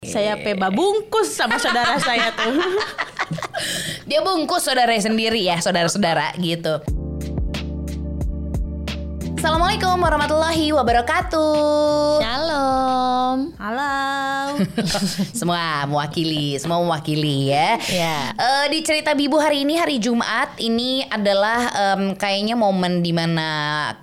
Saya 0.00 0.32
peba 0.40 0.72
bungkus 0.72 1.28
sama 1.28 1.60
saudara 1.60 2.00
saya 2.00 2.32
tuh. 2.32 2.56
Dia 4.08 4.24
bungkus 4.24 4.64
saudara 4.64 4.96
sendiri 4.96 5.44
ya, 5.44 5.60
saudara-saudara 5.60 6.40
gitu. 6.40 6.80
Assalamualaikum 9.40 9.96
warahmatullahi 10.04 10.68
wabarakatuh. 10.68 12.20
Shalom. 12.20 13.56
Halo. 13.56 13.96
semua 15.40 15.88
mewakili, 15.88 16.60
semua 16.60 16.76
mewakili 16.84 17.48
ya. 17.48 17.80
Ya. 17.88 18.36
Eh, 18.36 18.66
di 18.68 18.84
cerita 18.84 19.16
Bibu 19.16 19.40
hari 19.40 19.64
ini 19.64 19.80
hari 19.80 19.96
Jumat 19.96 20.60
ini 20.60 21.08
adalah 21.08 21.72
em, 21.72 22.20
kayaknya 22.20 22.52
momen 22.52 23.00
di 23.00 23.16
mana 23.16 23.48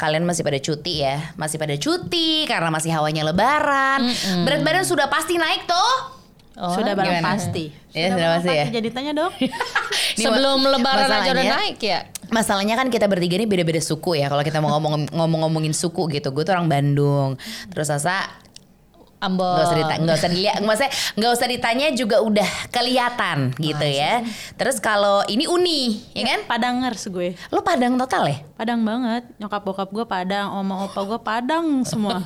kalian 0.02 0.26
masih 0.26 0.42
pada 0.42 0.58
cuti 0.58 1.06
ya, 1.06 1.30
masih 1.38 1.62
pada 1.62 1.78
cuti 1.78 2.50
karena 2.50 2.74
masih 2.74 2.90
hawanya 2.98 3.22
Lebaran. 3.30 4.10
Berat 4.42 4.66
badan 4.66 4.90
sudah 4.90 5.06
pasti 5.06 5.38
naik 5.38 5.70
tuh. 5.70 6.17
Oh, 6.58 6.74
sudah 6.74 6.98
barang 6.98 7.22
gimana? 7.22 7.38
pasti. 7.38 7.70
Ya, 7.94 8.18
sudah 8.18 8.28
pasti 8.42 8.50
ya. 8.50 8.66
Jadi 8.74 8.90
tanya 8.90 9.14
dong. 9.14 9.34
Sebelum 10.18 10.66
lebaran 10.66 11.06
aja 11.06 11.30
udah 11.30 11.46
naik 11.62 11.78
ya? 11.78 12.10
Masalahnya 12.34 12.74
kan 12.74 12.90
kita 12.90 13.06
bertiga 13.06 13.38
ini 13.38 13.46
beda-beda 13.46 13.78
suku 13.78 14.18
ya. 14.18 14.26
Kalau 14.26 14.42
kita 14.42 14.58
mau 14.58 14.74
ngomong 14.78 15.06
ngomong-ngomongin 15.18 15.78
suku 15.78 16.10
gitu, 16.10 16.34
gue 16.34 16.42
tuh 16.42 16.58
orang 16.58 16.66
Bandung. 16.66 17.38
Terus 17.70 17.94
Sasa 17.94 18.26
Ambon. 19.18 19.50
nggak 19.50 19.66
usah 19.66 19.78
ditanya, 19.82 20.02
nggak 20.06 20.18
usah 20.22 20.30
dilihat, 20.30 20.60
maksudnya 20.62 20.92
nggak 21.18 21.32
usah 21.34 21.48
ditanya 21.50 21.88
juga 21.98 22.18
udah 22.22 22.50
kelihatan 22.70 23.50
gitu 23.58 23.86
ya. 23.90 24.22
Terus 24.54 24.78
kalau 24.78 25.26
ini 25.26 25.50
Uni, 25.50 25.98
ya 26.14 26.38
kan? 26.38 26.46
Padangers 26.46 27.10
gue. 27.10 27.34
Lo 27.50 27.66
Padang 27.66 27.98
total 27.98 28.30
ya? 28.30 28.38
Padang 28.54 28.86
banget. 28.86 29.26
Nyokap 29.42 29.62
bokap 29.66 29.90
gue 29.90 30.06
Padang, 30.06 30.54
oma 30.54 30.86
opa 30.86 31.02
gue 31.02 31.18
Padang 31.18 31.82
semua. 31.82 32.22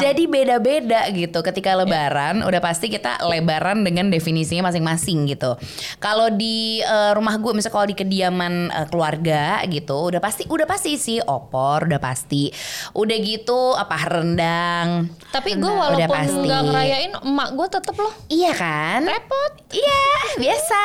Jadi 0.00 0.26
beda-beda 0.26 1.06
gitu. 1.14 1.38
Ketika 1.40 1.78
Lebaran, 1.78 2.42
udah 2.42 2.60
pasti 2.62 2.90
kita 2.90 3.22
lebaran 3.26 3.86
dengan 3.86 4.10
definisinya 4.10 4.68
masing-masing 4.70 5.30
gitu. 5.30 5.54
Kalau 6.02 6.32
di 6.32 6.82
eh, 6.82 7.12
rumah 7.14 7.38
gue, 7.38 7.52
misalnya 7.54 7.74
kalau 7.74 7.88
di 7.88 7.96
kediaman 7.96 8.54
eh, 8.70 8.86
keluarga 8.90 9.62
gitu, 9.70 10.10
udah 10.10 10.20
pasti, 10.22 10.46
udah 10.50 10.66
pasti 10.66 10.98
sih 10.98 11.18
opor, 11.22 11.86
udah 11.86 12.00
pasti. 12.02 12.50
Udah 12.94 13.16
gitu 13.22 13.74
apa 13.78 13.96
rendang. 14.06 15.06
Tapi 15.30 15.54
gue 15.56 15.72
walaupun 15.72 16.46
nggak 16.46 16.62
ngerayain, 16.66 17.12
emak 17.22 17.48
gue 17.54 17.66
tetep 17.70 17.96
loh 17.96 18.14
Iya 18.26 18.52
kan? 18.54 19.00
repot. 19.06 19.52
Iya, 19.70 20.02
biasa. 20.42 20.82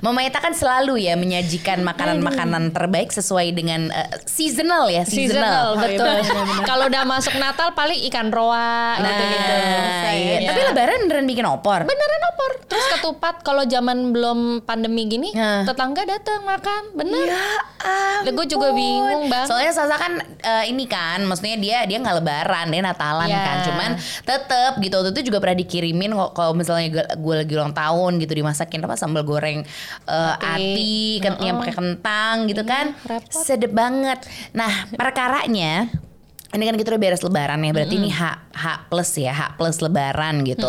Mama 0.00 0.24
Eta 0.24 0.40
kan 0.40 0.56
selalu 0.56 1.04
ya 1.04 1.20
menyajikan 1.20 1.84
makanan-makanan 1.84 2.72
terbaik 2.72 3.12
sesuai 3.12 3.52
dengan 3.52 3.92
eh, 3.92 4.08
seasonal 4.24 4.88
ya, 4.88 5.04
seasonal. 5.04 5.76
Seasonal, 5.76 5.84
betul. 5.84 6.08
Iya, 6.08 6.22
benar-benar. 6.32 6.64
Kalau 6.64 6.84
udah 6.88 7.02
masuk 7.04 7.34
Natal 7.36 7.68
paling 7.82 8.00
ikan 8.06 8.28
roa 8.28 8.94
Nah, 8.94 9.02
gitu-gitu. 9.04 9.52
iya. 9.52 10.36
Iya. 10.38 10.48
tapi 10.48 10.60
lebaran 10.64 11.00
beneran 11.02 11.26
bikin 11.26 11.42
opor. 11.44 11.82
Beneran 11.82 12.22
opor. 12.26 12.50
Terus 12.64 12.86
ketupat 12.90 13.42
kalau 13.42 13.64
zaman 13.64 14.10
belum 14.10 14.38
pandemi 14.62 15.04
gini, 15.04 15.28
Nah. 15.30 15.64
tetangga 15.64 16.04
datang 16.04 16.40
makan. 16.42 16.82
Bener. 16.94 17.26
Ya 17.26 17.42
ampun. 17.82 18.32
Gue 18.32 18.46
juga 18.46 18.70
bingung, 18.70 19.26
Bang. 19.26 19.44
Soalnya 19.44 19.72
Sasa 19.72 19.96
kan 19.96 20.12
eh, 20.22 20.64
ini 20.68 20.84
kan, 20.84 21.20
maksudnya 21.22 21.56
dia 21.56 21.78
dia 21.82 21.98
nggak 21.98 22.16
lebaran, 22.18 22.66
dia 22.68 22.80
Natalan 22.80 23.26
Iya. 23.26 23.40
kan. 23.40 23.56
Cuman 23.62 23.90
tetep 24.22 24.72
gitu 24.78 24.94
waktu 24.94 25.10
itu 25.12 25.22
juga 25.26 25.38
pernah 25.38 25.58
dikirimin 25.58 26.10
kok 26.12 26.30
kalau 26.32 26.52
misalnya 26.52 26.86
gue 27.10 27.34
lagi 27.36 27.52
ulang 27.52 27.72
tahun 27.72 28.12
gitu 28.18 28.32
dimasakin 28.34 28.80
apa 28.80 28.94
sambal 28.94 29.22
goreng 29.22 29.64
eh, 30.06 30.34
ati, 30.38 31.18
Ati. 31.18 31.42
yang 31.42 31.56
pakai 31.58 31.74
kentang 31.74 32.34
gitu 32.46 32.62
kan. 32.62 32.94
repot. 33.02 33.42
Sedep 33.42 33.72
banget. 33.72 34.22
Nah, 34.52 34.70
perkaranya 34.92 35.88
ini 36.52 36.64
kan 36.64 36.76
kita 36.76 36.88
udah 36.92 37.00
beres 37.00 37.22
lebaran 37.22 37.58
ya 37.58 37.72
berarti 37.72 37.94
ini 37.96 38.08
H 38.08 38.22
H 38.52 38.64
plus 38.86 39.10
ya 39.16 39.32
H 39.32 39.42
plus 39.56 39.80
lebaran 39.80 40.44
gitu 40.44 40.68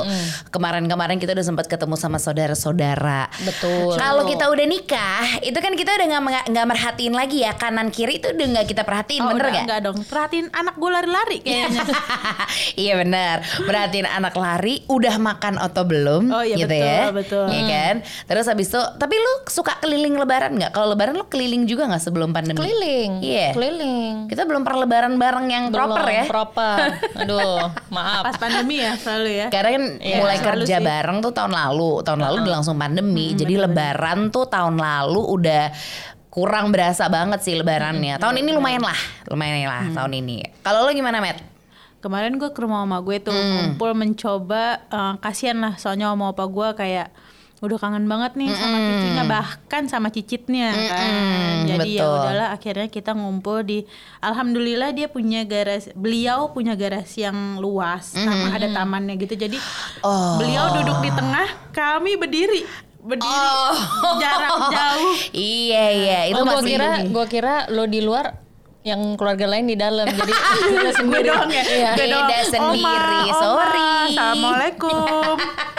kemarin-kemarin 0.49 1.17
kita 1.17 1.31
udah 1.31 1.43
sempat 1.43 1.67
ketemu 1.67 1.95
sama 1.95 2.17
saudara-saudara 2.17 3.27
Betul. 3.41 3.95
kalau 3.95 4.23
kita 4.23 4.47
udah 4.47 4.63
nikah 4.63 5.43
itu 5.43 5.55
kan 5.55 5.73
kita 5.73 5.91
udah 5.93 6.07
nggak 6.07 6.45
nggak 6.49 6.65
merhatiin 6.65 7.11
lagi 7.11 7.43
ya 7.43 7.51
kanan 7.53 7.89
kiri 7.89 8.17
itu 8.17 8.29
udah 8.29 8.47
nggak 8.53 8.67
kita 8.67 8.83
perhatiin 8.83 9.21
Oh, 9.23 9.31
bener 9.31 9.39
udah, 9.41 9.53
gak? 9.53 9.63
enggak 9.63 9.79
dong. 9.81 9.97
Perhatiin 10.03 10.47
anak 10.51 10.75
gue 10.75 10.89
lari-lari 10.89 11.37
kayaknya. 11.39 11.83
iya 12.81 12.93
benar 12.95 13.37
perhatiin 13.61 14.03
anak 14.03 14.33
lari 14.33 14.83
udah 14.85 15.15
makan 15.17 15.55
atau 15.57 15.83
belum 15.83 16.23
Oh, 16.27 16.41
iya, 16.41 16.55
gitu 16.57 16.67
betul, 16.69 16.83
ya 16.83 17.03
betul. 17.11 17.45
Iya 17.47 17.63
kan 17.67 17.95
terus 18.25 18.45
habis 18.47 18.67
itu 18.67 18.81
tapi 18.97 19.15
lu 19.15 19.33
suka 19.47 19.79
keliling 19.79 20.15
lebaran 20.15 20.55
nggak 20.55 20.71
kalau 20.71 20.91
lebaran 20.91 21.15
lu 21.15 21.27
keliling 21.27 21.63
juga 21.63 21.87
nggak 21.87 21.99
sebelum 22.01 22.31
pandemi 22.31 22.59
Keliling. 22.59 23.19
Iya. 23.19 23.51
Keliling. 23.51 24.15
kita 24.27 24.43
belum 24.43 24.63
pernah 24.63 24.79
lebaran 24.81 25.13
bareng 25.15 25.47
yang 25.47 25.63
Belum, 25.73 25.89
proper 25.89 26.05
ya 26.07 26.23
Proper. 26.23 26.77
Aduh, 27.17 27.61
maaf. 27.89 28.21
Pas 28.23 28.35
pandemi 28.37 28.77
ya 28.77 28.93
selalu 28.93 29.29
ya. 29.33 29.47
Karena 29.49 29.69
kan 29.73 29.83
Iya, 29.97 30.17
mulai 30.19 30.37
selalu 30.37 30.47
kerja 30.61 30.75
sih. 30.77 30.85
bareng 30.85 31.17
tuh 31.19 31.33
tahun 31.33 31.51
lalu, 31.51 31.91
tahun 32.01 32.19
lalu 32.21 32.35
udah 32.39 32.53
langsung 32.53 32.77
pandemi. 32.77 33.33
Jadi 33.33 33.53
lebaran 33.57 34.29
tuh 34.29 34.45
tahun 34.45 34.77
lalu 34.77 35.21
udah 35.33 35.63
kurang 36.29 36.69
berasa 36.69 37.05
banget 37.07 37.41
sih 37.41 37.53
lebarannya. 37.53 38.17
Tahun 38.17 38.35
ini 38.35 38.49
lumayan 38.51 38.81
lah, 38.81 38.97
lumayan 39.27 39.65
lah 39.65 39.85
tahun 39.91 40.13
ini. 40.15 40.61
Kalau 40.61 40.81
lo 40.81 40.89
gimana, 40.89 41.17
Matt? 41.17 41.41
Kemarin 41.99 42.35
gue 42.35 42.49
ke 42.49 42.59
rumah 42.59 42.83
oma 42.83 42.99
gue 42.99 43.15
tuh 43.17 43.31
Hmm. 43.31 43.73
ngumpul 43.73 43.95
mencoba 43.95 44.63
eh, 44.83 45.13
kasihan 45.17 45.55
lah 45.55 45.73
soalnya 45.75 46.09
oma 46.09 46.29
opa 46.29 46.43
gue 46.43 46.67
kayak 46.75 47.07
udah 47.63 47.79
kangen 47.79 48.03
banget 48.05 48.35
nih 48.35 48.51
sama 48.51 48.75
cucunya 48.75 49.23
bahkan 49.23 49.83
sama 49.87 50.07
cicitnya 50.11 50.75
kan. 50.75 51.11
Jadi 51.63 51.95
ya 51.95 52.03
betul. 52.03 52.15
udahlah 52.19 52.49
akhirnya 52.51 52.87
kita 52.87 53.15
ngumpul 53.15 53.63
di 53.63 53.87
alhamdulillah 54.19 54.91
dia 54.91 55.07
punya 55.07 55.47
garasi 55.47 55.95
beliau 55.95 56.51
punya 56.51 56.75
garasi 56.75 57.23
yang 57.23 57.55
luas 57.57 58.11
sama 58.11 58.51
ada 58.51 58.67
tamannya 58.67 59.15
gitu. 59.15 59.39
Jadi 59.39 59.55
Oh. 60.03 60.35
beliau 60.35 60.75
duduk 60.75 60.99
di 60.99 61.09
tengah, 61.09 61.47
kami 61.71 62.19
berdiri 62.19 62.67
berdiri 62.99 63.31
Oh. 63.31 64.19
jarak 64.19 64.59
jauh. 64.67 65.13
Iya 65.31 65.85
iya, 65.89 66.19
itu 66.27 66.35
oh, 66.35 66.43
gua 66.43 66.59
masih 66.59 66.67
kira 66.69 66.89
gua 67.07 67.25
kira 67.25 67.55
lo 67.71 67.87
di 67.87 68.03
luar 68.03 68.43
yang 68.83 69.15
keluarga 69.15 69.47
lain 69.47 69.63
di 69.65 69.79
dalam. 69.79 70.03
Jadi 70.03 70.33
Gue 70.75 70.91
sendiri. 70.91 71.31
doang 71.31 71.47
ya. 71.47 71.63
Iya. 71.63 71.89
Gue 71.95 72.07
doang. 72.11 72.27
Beda 72.27 72.39
sendiri, 72.43 73.21
Oma, 73.23 73.39
sorry. 73.39 73.79
Oma, 73.79 74.03
Assalamualaikum. 74.11 75.35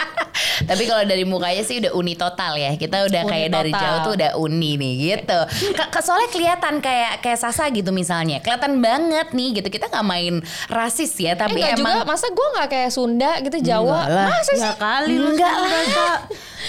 Tapi 0.64 0.82
kalau 0.88 1.04
dari 1.04 1.24
mukanya 1.28 1.62
sih 1.62 1.78
udah 1.80 1.92
uni 1.94 2.14
total 2.16 2.56
ya. 2.56 2.74
Kita 2.74 3.06
udah 3.06 3.22
Uni 3.24 3.30
kayak 3.30 3.48
dari 3.52 3.72
total. 3.72 3.82
jauh 3.82 3.98
tuh 4.02 4.12
udah 4.18 4.30
uni 4.40 4.70
nih 4.80 4.92
gitu. 5.14 5.38
Ke, 5.76 6.00
soalnya 6.00 6.28
kelihatan 6.32 6.80
kayak 6.80 7.20
kayak 7.20 7.38
Sasa 7.38 7.68
gitu 7.70 7.92
misalnya. 7.92 8.40
Kelihatan 8.40 8.80
banget 8.80 9.32
nih 9.36 9.60
gitu. 9.60 9.68
Kita 9.68 9.92
nggak 9.92 10.06
main 10.06 10.34
rasis 10.68 11.12
ya, 11.20 11.34
Eh 11.34 11.38
tapi 11.38 11.60
juga, 11.60 11.76
emang 11.76 11.96
masa 12.08 12.26
gue 12.32 12.46
nggak 12.58 12.68
kayak 12.70 12.90
Sunda 12.90 13.32
gitu 13.42 13.56
Jawa? 13.60 14.04
Enggak 14.04 14.14
lah. 14.14 14.26
Masa 14.32 14.52
sih? 14.52 14.58
kali 14.80 15.14
lu 15.20 15.28
Enggak 15.34 15.54
lah. 15.54 16.18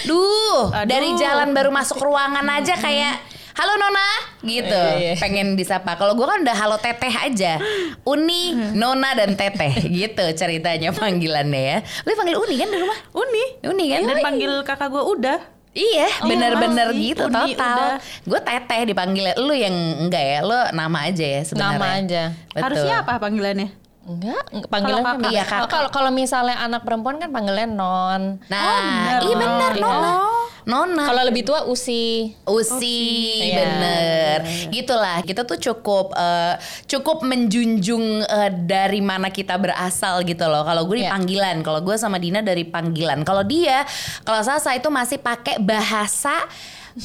Duh, 0.04 0.70
Aduh. 0.70 0.84
dari 0.84 1.08
jalan 1.16 1.48
baru 1.56 1.70
masuk 1.72 1.98
ruangan 2.02 2.44
aja 2.44 2.76
kayak 2.76 3.35
Halo 3.56 3.72
Nona 3.80 4.08
gitu. 4.44 4.68
Iya, 5.00 5.00
iya. 5.00 5.14
Pengen 5.16 5.56
disapa. 5.56 5.96
Kalau 5.96 6.12
gua 6.12 6.36
kan 6.36 6.44
udah 6.44 6.56
halo 6.60 6.76
Teteh 6.76 7.08
aja. 7.08 7.56
Uni, 8.04 8.52
Nona 8.76 9.16
dan 9.16 9.32
Teteh 9.32 9.80
gitu 9.88 10.24
ceritanya 10.36 10.92
panggilannya 10.92 11.62
ya. 11.64 11.78
Lu 12.04 12.12
panggil 12.12 12.36
Uni 12.36 12.54
kan 12.60 12.68
di 12.68 12.76
rumah? 12.76 12.98
Uni. 13.16 13.44
Uni 13.64 13.84
kan? 13.88 14.00
Dan 14.04 14.18
panggil 14.20 14.52
kakak 14.60 14.92
gue 14.92 15.00
udah. 15.00 15.38
Iya, 15.72 16.08
bener-bener 16.24 16.88
masih. 16.88 17.00
gitu 17.12 17.24
Uni 17.28 17.52
total. 17.52 17.96
Gue 18.24 18.40
teteh 18.40 18.80
dipanggil. 18.92 19.24
Lu 19.40 19.52
yang 19.52 19.72
enggak 20.04 20.24
ya? 20.24 20.38
Lu 20.44 20.56
nama 20.72 20.98
aja 21.08 21.24
ya 21.24 21.40
sebenarnya. 21.40 21.80
Nama 21.80 21.86
aja. 21.96 22.22
Betul. 22.52 22.60
Harusnya 22.60 22.94
apa 23.00 23.12
panggilannya? 23.16 23.68
Enggak, 24.06 24.44
panggilan 24.70 25.02
Kalau 25.02 25.08
kan 25.10 25.16
kakak. 25.18 25.32
Iya, 25.34 25.42
Oh, 25.42 25.48
kakak. 25.50 25.68
Kalau 25.72 25.88
kalau 25.90 26.10
misalnya 26.14 26.56
anak 26.62 26.86
perempuan 26.86 27.18
kan 27.18 27.28
panggilan 27.28 27.74
non. 27.74 28.38
Nah, 28.46 28.62
bener. 28.62 29.20
iya 29.26 29.34
bener 29.34 29.72
Oh. 29.74 29.82
Nona. 29.82 30.05
Nona. 30.66 31.06
Kalau 31.06 31.22
lebih 31.22 31.46
tua 31.46 31.62
usi. 31.64 32.34
Usi, 32.42 33.38
Iya. 33.40 33.54
bener, 33.56 34.38
gitulah. 34.68 35.22
Kita 35.22 35.46
tuh 35.46 35.56
cukup 35.56 36.10
eh, 36.12 36.58
cukup 36.84 37.22
menjunjung 37.22 38.20
eh, 38.20 38.50
dari 38.52 38.98
mana 38.98 39.30
kita 39.30 39.54
berasal 39.56 40.26
gitu 40.26 40.42
loh. 40.44 40.66
Kalau 40.66 40.82
gue 40.84 41.00
di 41.00 41.06
Iya. 41.06 41.14
panggilan, 41.14 41.56
kalau 41.62 41.80
gue 41.80 41.94
sama 41.94 42.18
Dina 42.18 42.42
dari 42.42 42.66
panggilan. 42.66 43.22
Kalau 43.22 43.46
dia, 43.46 43.86
kalau 44.22 44.42
Sasa 44.42 44.74
itu 44.74 44.90
masih 44.90 45.18
pakai 45.18 45.58
bahasa 45.58 46.34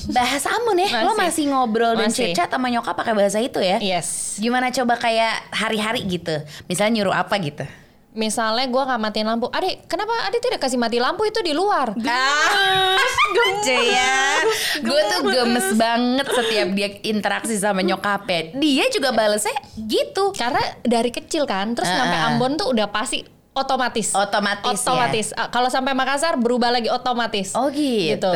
bahasa 0.08 0.48
Ambon 0.56 0.80
ya. 0.80 1.04
Lo 1.04 1.12
Masih. 1.14 1.20
masih 1.22 1.46
ngobrol 1.52 1.94
dan 1.94 2.08
Masih. 2.08 2.32
chat 2.32 2.48
sama 2.48 2.72
nyokap 2.72 2.96
pakai 2.96 3.12
bahasa 3.12 3.38
itu 3.38 3.60
ya? 3.60 3.78
Yes. 3.78 4.40
Gimana 4.40 4.72
coba 4.72 4.96
kayak 4.96 5.52
hari-hari 5.52 6.02
gitu? 6.08 6.32
Misalnya 6.66 7.04
nyuruh 7.04 7.14
apa 7.14 7.36
gitu? 7.38 7.68
Misalnya 8.12 8.68
gue 8.68 8.84
nggak 8.84 9.00
matiin 9.00 9.24
lampu, 9.24 9.48
adik 9.48 9.88
kenapa 9.88 10.12
adik 10.28 10.44
tidak 10.44 10.60
kasih 10.60 10.76
mati 10.76 11.00
lampu 11.00 11.24
itu 11.24 11.40
di 11.40 11.56
luar? 11.56 11.96
Ah, 12.04 13.00
gemes 13.32 13.64
ya. 13.88 14.44
Gue 14.84 15.00
tuh 15.08 15.20
gemes 15.32 15.68
banget 15.80 16.28
setiap 16.28 16.68
dia 16.76 16.90
interaksi 17.08 17.56
sama 17.56 17.80
nyokapnya. 17.80 18.52
Dia 18.60 18.92
juga 18.92 19.16
balesnya 19.16 19.56
gitu. 19.80 20.36
Karena 20.36 20.60
dari 20.84 21.08
kecil 21.08 21.48
kan, 21.48 21.72
terus 21.72 21.88
sampai 21.88 22.20
Ah. 22.20 22.36
Ambon 22.36 22.60
tuh 22.60 22.76
udah 22.76 22.92
pasti 22.92 23.24
otomatis. 23.54 24.08
Otomatis 24.12 24.80
ya? 24.80 24.88
Otomatis. 24.88 25.28
Ah, 25.34 25.48
Kalau 25.48 25.68
sampai 25.68 25.92
Makassar 25.92 26.36
berubah 26.36 26.72
lagi 26.72 26.88
otomatis. 26.88 27.52
Oh 27.52 27.68
gitu. 27.68 28.16
Gitu. 28.16 28.32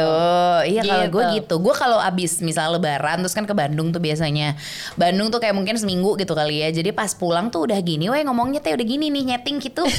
Iya 0.67 0.81
kalau 0.83 1.05
gue 1.07 1.23
Gitu. 1.23 1.35
gitu. 1.41 1.55
Gue 1.61 1.73
kalau 1.73 1.97
abis 1.97 2.39
misal 2.39 2.71
lebaran 2.71 3.19
terus 3.19 3.31
kan 3.31 3.43
ke 3.43 3.51
Bandung 3.51 3.89
tuh 3.89 3.99
biasanya. 3.99 4.59
Bandung 4.93 5.29
tuh 5.29 5.39
kayak 5.39 5.53
mungkin 5.53 5.75
seminggu 5.75 6.15
gitu 6.15 6.31
kali 6.31 6.59
ya. 6.59 6.69
Jadi 6.69 6.91
pas 6.91 7.11
pulang 7.11 7.47
tuh 7.47 7.63
udah 7.65 7.79
gini, 7.79 8.05
weh 8.05 8.21
ngomongnya 8.21 8.59
teh 8.59 8.71
udah 8.71 8.85
gini 8.85 9.07
nih 9.07 9.33
nyeting 9.33 9.59
gitu. 9.61 9.87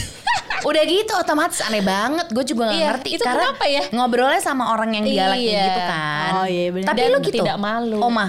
Udah 0.64 0.82
gitu 0.82 1.12
otomatis 1.12 1.60
aneh 1.60 1.84
banget. 1.84 2.32
Gue 2.32 2.42
juga 2.42 2.66
gak 2.66 2.74
Iya, 2.74 2.86
ngerti 2.90 3.08
itu 3.12 3.22
karena 3.22 3.52
kenapa 3.52 3.64
ya? 3.68 3.82
ngobrolnya 3.92 4.40
sama 4.40 4.72
orang 4.72 4.88
yang 4.94 5.04
galak 5.04 5.36
kayak 5.36 5.44
Iya. 5.44 5.62
gitu 5.62 5.80
kan. 5.84 6.30
Oh, 6.32 6.46
iya, 6.48 6.66
bener. 6.72 6.86
Tapi 6.88 6.98
Dan 6.98 7.08
lu 7.12 7.18
gitu. 7.20 7.36
tidak 7.38 7.56
malu. 7.56 7.98
Oma. 8.00 8.26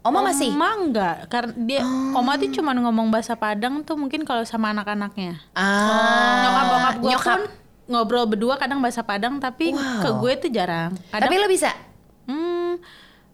Oma 0.00 0.24
masih. 0.24 0.48
Oma 0.48 0.68
enggak, 0.74 1.28
karena 1.28 1.52
dia 1.60 1.80
Oma 2.16 2.34
tuh 2.34 2.48
cuma 2.50 2.72
ngomong 2.72 3.12
bahasa 3.12 3.36
Padang 3.36 3.84
tuh 3.84 4.00
mungkin 4.00 4.24
kalau 4.24 4.42
sama 4.42 4.72
anak-anaknya. 4.72 5.36
Ah. 5.52 6.40
Nyokap 6.40 6.64
bokap 6.66 6.94
gue 6.96 7.10
Nyokap. 7.12 7.28
pun 7.28 7.42
ngobrol 7.84 8.24
berdua 8.24 8.54
kadang 8.56 8.80
bahasa 8.80 9.04
Padang 9.04 9.36
tapi 9.36 9.76
Wow. 9.76 10.00
ke 10.00 10.08
gue 10.16 10.32
tuh 10.40 10.50
jarang. 10.50 10.96
Kadang 11.10 11.28
Tapi 11.28 11.34
lu 11.36 11.46
bisa. 11.46 11.68
hmm, 12.24 12.80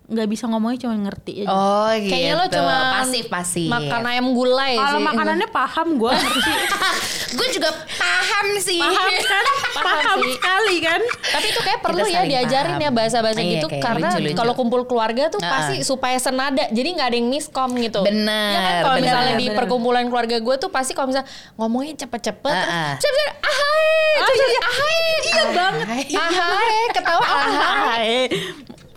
nggak 0.07 0.27
bisa 0.27 0.47
ngomongnya 0.47 0.83
cuma 0.83 0.95
ngerti 0.97 1.45
aja. 1.45 1.51
Oh 1.51 1.91
gitu. 1.95 2.11
Kayaknya 2.11 2.35
lo 2.35 2.47
cuma 2.49 2.75
pasif 2.99 3.25
pasif. 3.27 3.69
makan 3.69 4.03
ayam 4.03 4.27
gulai 4.33 4.75
Kalau 4.75 4.99
makanannya 5.03 5.49
paham 5.51 5.89
gue 5.95 6.11
ngerti. 6.11 6.51
gue 7.29 7.49
juga 7.51 7.71
paham 7.93 8.47
sih. 8.57 8.79
paham 8.79 9.11
kan? 9.19 9.45
Paham 9.77 9.85
Paham, 9.99 10.19
sih. 10.19 10.33
sekali 10.33 10.77
kan? 10.79 11.01
Tapi 11.05 11.47
itu 11.49 11.61
kayak 11.61 11.81
perlu 11.81 12.05
ya 12.05 12.23
diajarin 12.23 12.75
paham. 12.75 12.85
ya 12.85 12.91
bahasa-bahasa 12.91 13.39
Iya, 13.39 13.51
gitu 13.57 13.67
karena 13.77 14.09
kalau 14.33 14.53
kumpul 14.53 14.83
keluarga 14.85 15.29
tuh 15.29 15.39
Nah, 15.39 15.51
pasti 15.51 15.83
supaya 15.83 16.17
senada. 16.17 16.65
Jadi 16.69 16.89
nggak 16.93 17.07
ada 17.07 17.17
yang 17.17 17.29
miskom 17.29 17.71
gitu. 17.77 18.01
Bener, 18.01 18.51
Ya 18.51 18.61
kan 18.61 18.75
kalau 18.81 18.97
bener. 18.97 19.07
misalnya 19.07 19.35
di 19.35 19.47
Bener. 19.47 19.57
perkumpulan 19.57 20.05
keluarga 20.07 20.37
gue 20.39 20.55
tuh 20.57 20.71
pasti 20.71 20.93
kalau 20.93 21.09
misalnya 21.09 21.29
ngomongnya 21.55 21.95
cepet-cepet 21.99 22.55
Ah, 22.57 22.95
cepet-cepet 22.95 23.37
ahai, 23.39 23.91
cepet-cepet 24.19 24.65
ahai. 24.65 25.01
Iya 25.27 25.45
banget. 25.51 25.87
Ahai, 26.17 26.81
ketawa 26.91 27.25
ahai. 27.25 28.15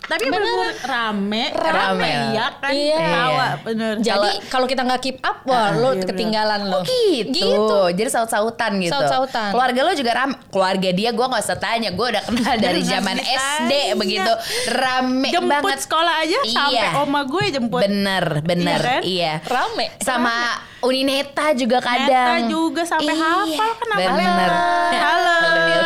Tapi 0.09 0.25
bener 0.25 0.73
rame, 0.81 1.43
Rame. 1.53 2.09
iya 2.33 2.45
kan? 2.57 2.71
Iya. 2.73 2.97
Tawa, 2.99 3.47
bener. 3.61 3.93
Jadi 4.01 4.29
kalau 4.49 4.65
kita 4.65 4.81
nggak 4.81 5.01
keep 5.01 5.17
up, 5.21 5.45
wah 5.45 5.69
lo 5.71 5.93
iya, 5.93 6.03
ketinggalan 6.03 6.61
lo. 6.65 6.81
gitu. 6.81 7.29
Gitu. 7.31 7.81
Jadi 7.93 8.09
saut-sautan 8.09 8.81
gitu. 8.81 8.89
Saut-sautan. 8.89 9.53
Keluarga 9.53 9.79
lo 9.85 9.91
juga 9.93 10.11
ram. 10.15 10.31
Keluarga 10.49 10.89
dia 10.89 11.09
gue 11.13 11.25
nggak 11.25 11.43
usah 11.45 11.57
tanya. 11.57 11.93
Gue 11.93 12.09
udah 12.09 12.23
kenal 12.25 12.55
dari 12.57 12.81
zaman. 12.81 13.15
SD 13.21 13.71
begitu. 13.95 14.31
Rame 14.73 15.29
jemput 15.29 15.61
banget. 15.61 15.79
sekolah 15.85 16.15
aja 16.25 16.39
sampai 16.43 16.73
Iya. 16.73 16.89
oma 16.99 17.21
gue 17.23 17.43
jemput. 17.49 17.81
Bener, 17.85 18.25
bener. 18.41 18.81
Iya 18.81 18.89
kan? 18.89 19.01
Iya. 19.05 19.33
Rame. 19.45 19.85
Sama 20.01 20.35
Unineta 20.79 21.51
juga 21.51 21.83
Neta 21.83 21.91
kadang. 21.91 22.47
juga 22.47 22.81
sampai 22.83 23.11
Iya, 23.11 23.27
hafal 23.59 23.71
nama 23.83 23.99
Bener. 23.99 24.51
Halo, 24.95 25.37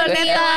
Neta. 0.05 0.49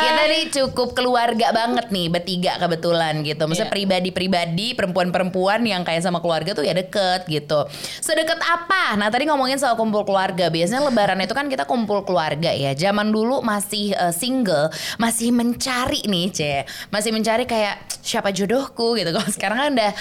Kita 0.00 0.22
nih 0.24 0.44
cukup 0.50 0.88
keluarga 0.92 1.52
banget 1.52 1.86
nih 1.88 2.06
bertiga 2.08 2.56
kebetulan 2.56 3.20
gitu. 3.20 3.44
Maksudnya 3.44 3.68
Iya. 3.68 3.76
pribadi-pribadi 3.76 4.66
perempuan-perempuan 4.72 5.60
yang 5.62 5.84
kayak 5.84 6.00
sama 6.00 6.18
keluarga 6.18 6.52
tuh 6.52 6.64
ya 6.64 6.72
deket 6.72 7.26
gitu. 7.26 7.68
Sedekat 8.00 8.40
apa? 8.40 8.96
Nah 8.96 9.08
tadi 9.08 9.26
ngomongin 9.26 9.56
soal 9.56 9.74
kumpul 9.74 10.00
keluarga. 10.02 10.48
Biasanya 10.48 10.88
lebaran 10.88 11.20
itu 11.20 11.32
kan 11.32 11.46
kita 11.46 11.64
kumpul 11.64 12.04
keluarga 12.04 12.50
ya. 12.50 12.72
Zaman 12.72 13.10
dulu 13.10 13.44
masih 13.44 13.92
eh, 13.92 14.12
single, 14.12 14.72
masih 14.96 15.28
mencari 15.28 16.00
nih 16.04 16.26
C. 16.30 16.40
Masih 16.88 17.12
mencari 17.12 17.44
kayak 17.44 17.84
siapa 18.00 18.32
jodohku 18.32 18.96
gitu. 18.96 19.12
Kalau 19.16 19.28
sekarang 19.28 19.58
kan 19.58 19.68
udah 19.72 19.92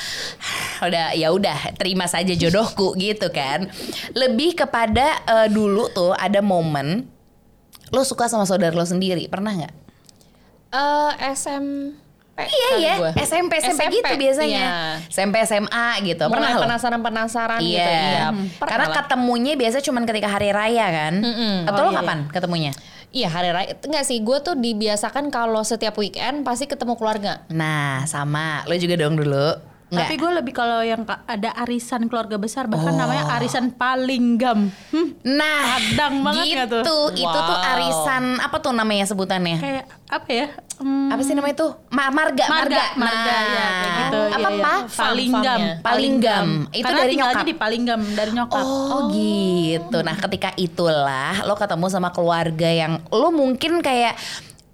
udah 0.83 1.05
ya 1.13 1.27
udah 1.31 1.75
terima 1.75 2.07
saja 2.07 2.31
jodohku 2.31 2.95
gitu 2.95 3.27
kan. 3.27 3.67
Lebih 4.13 4.55
kepada 4.55 5.05
eh, 5.21 5.47
dulu 5.47 5.89
tuh 5.89 6.11
ada 6.11 6.39
momen 6.39 7.07
lo 7.89 8.01
suka 8.01 8.25
sama 8.25 8.43
saudara 8.43 8.71
lo 8.71 8.83
sendiri 8.83 9.25
pernah 9.25 9.53
nggak? 9.53 9.73
Eh 10.69 11.11
SMP. 11.31 12.01
Iya 12.35 12.67
kali 12.67 12.81
ya 12.81 12.95
gua. 12.97 13.11
SMP, 13.15 13.51
SMP 13.61 13.93
gitu 13.93 14.13
biasanya 14.17 14.49
Iya. 14.57 14.73
SMP 15.05 15.35
SMA 15.43 15.87
gitu 16.01 16.25
pernah 16.25 16.49
Mulai 16.49 16.57
lo? 16.57 16.65
penasaran-penasaran 16.65 17.59
Iya, 17.61 17.69
gitu. 17.69 17.91
Iya, 17.93 18.25
pernah 18.57 18.69
karena 18.73 18.87
lah. 18.87 18.95
ketemunya 18.99 19.53
biasa 19.53 19.77
cuman 19.79 20.03
ketika 20.03 20.27
hari 20.27 20.49
raya 20.49 20.85
kan? 20.89 21.13
Mm-mm. 21.15 21.69
Atau 21.69 21.77
Oh, 21.79 21.85
lo 21.85 21.91
iya, 21.91 21.99
kapan 21.99 22.19
ketemunya? 22.27 22.71
Iya 23.13 23.29
hari 23.29 23.53
raya 23.53 23.77
Enggak 23.77 24.01
sih 24.03 24.17
Gue 24.17 24.41
tuh 24.41 24.57
dibiasakan 24.57 25.29
Kalau 25.29 25.61
setiap 25.61 25.93
weekend 25.93 26.41
Pasti 26.41 26.65
ketemu 26.65 26.97
keluarga 26.97 27.45
Nah 27.47 28.01
sama, 28.03 28.65
lo 28.65 28.73
juga 28.73 28.97
dong 28.97 29.13
dulu. 29.13 29.53
Nggak? 29.93 30.03
Tapi 30.03 30.15
gue 30.17 30.31
lebih 30.33 30.53
kalau 30.53 30.81
yang 30.81 31.01
ada 31.05 31.49
arisan 31.55 32.09
keluarga 32.09 32.35
besar 32.35 32.65
bahkan 32.65 32.89
Oh. 32.89 32.99
namanya 32.99 33.29
arisan 33.31 33.69
palinggam. 33.71 34.73
Hmm, 34.89 35.07
Nah, 35.23 35.77
Padang 35.77 36.15
banget 36.19 36.45
gitu. 36.65 36.77
tuh? 36.81 37.03
Itu 37.13 37.29
tuh 37.37 37.55
Wow. 37.55 37.71
arisan 37.71 38.23
apa 38.37 38.57
tuh 38.57 38.73
namanya 38.73 39.05
sebutannya? 39.05 39.55
kayak 39.55 39.85
apa 40.09 40.29
ya? 40.29 40.47
Hmm, 40.73 41.07
apa 41.07 41.21
sih 41.21 41.31
namanya 41.31 41.55
tuh? 41.55 41.71
Ma 41.87 42.09
marga, 42.09 42.49
marga, 42.49 42.81
marga, 42.97 42.97
marga 42.97 43.29
Nah, 43.29 43.45
ya 43.45 43.65
kayak 43.69 43.93
gitu. 43.95 44.19
Apa 44.19 44.33
iya, 44.33 44.49
iya. 44.49 44.49
apa? 44.49 44.73
Palinggam, 44.89 45.59
Farm-farmnya. 45.61 45.83
Palinggam. 45.85 46.47
Itu 46.67 46.83
Karena 46.83 46.97
dari 46.97 47.11
tinggalnya 47.11 47.35
nyokap. 47.35 47.45
di 47.45 47.55
Palinggam 47.55 48.01
dari 48.11 48.31
nyokap. 48.33 48.65
Oh, 48.65 49.01
gitu. 49.13 49.97
Nah 49.99 50.15
ketika 50.17 50.49
itulah 50.57 51.03
lo 51.43 51.53
ketemu 51.53 51.85
sama 51.87 52.09
keluarga 52.09 52.67
yang 52.67 52.93
lo 53.07 53.29
mungkin 53.29 53.79
kayak 53.79 54.17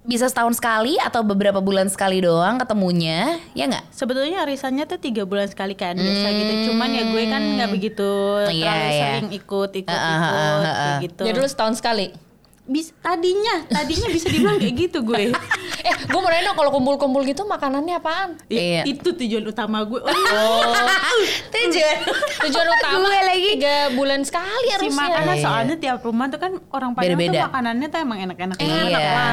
bisa 0.00 0.26
setahun 0.26 0.56
sekali 0.56 0.96
atau 0.96 1.20
beberapa 1.20 1.60
bulan 1.60 1.92
sekali 1.92 2.24
doang 2.24 2.56
ketemunya, 2.56 3.36
ya 3.52 3.68
nggak? 3.68 3.92
Sebetulnya 3.92 4.42
arisannya 4.48 4.88
tuh 4.88 4.96
tiga 4.96 5.28
bulan 5.28 5.46
sekali 5.52 5.76
kan 5.76 5.92
biasa 5.92 6.26
gitu. 6.32 6.72
Cuman 6.72 6.88
ya 6.88 7.04
gue 7.12 7.24
kan 7.28 7.42
nggak 7.44 7.70
begitu 7.70 8.10
Iya, 8.48 8.48
terlalu 8.48 8.88
iya. 8.88 9.00
sering 9.04 9.28
ikut 9.36 9.70
ikut 9.76 9.92
ah, 9.92 10.00
ikut 10.00 10.24
ah, 10.24 10.32
ah, 10.32 10.56
kayak 10.64 10.76
ah. 10.80 10.98
gitu. 11.04 11.22
Jadi 11.28 11.36
lu 11.36 11.48
setahun 11.48 11.74
sekali 11.76 12.29
Bis- 12.70 12.94
tadinya 12.96 13.66
tadinya 13.66 14.06
bisa 14.08 14.26
dibilang 14.26 14.56
kayak 14.56 14.74
gitu 14.78 14.98
gue. 15.02 15.28
Eh 15.80 15.96
gue 15.96 16.12
mau 16.14 16.28
nanya 16.28 16.44
dong 16.44 16.60
Kalau 16.60 16.70
kumpul-kumpul 16.70 17.24
gitu 17.24 17.40
Makanannya 17.42 17.96
apaan? 17.96 18.36
Iya. 18.46 18.60
Ya, 18.78 18.82
Itu 18.86 19.10
tujuan 19.10 19.42
utama 19.44 19.80
gue. 19.82 19.96
Tujuan. 21.50 21.96
Tujuan 22.40 22.66
utama 22.68 22.96
Gue 23.00 23.20
lagi. 23.24 23.50
Tiga 23.56 23.76
bulan 23.90 24.20
sekali 24.20 24.66
si 24.66 24.72
harusnya 24.76 24.92
makanan 25.00 25.34
Iya. 25.34 25.42
soalnya 25.42 25.76
tiap 25.78 26.00
rumah 26.00 26.26
tuh 26.28 26.38
kan 26.38 26.52
orang 26.68 26.90
Padang 26.92 27.16
Beda-beda. 27.16 27.32
tuh 27.34 27.46
makanannya 27.48 27.86
tuh 27.88 27.98
emang 27.98 28.18
enak-enak 28.22 28.56
Iya, 28.56 28.68
enak 28.68 28.76
lah. 28.76 28.84
heeh, 28.84 28.92
Ya 28.92 29.10
kan? 29.10 29.32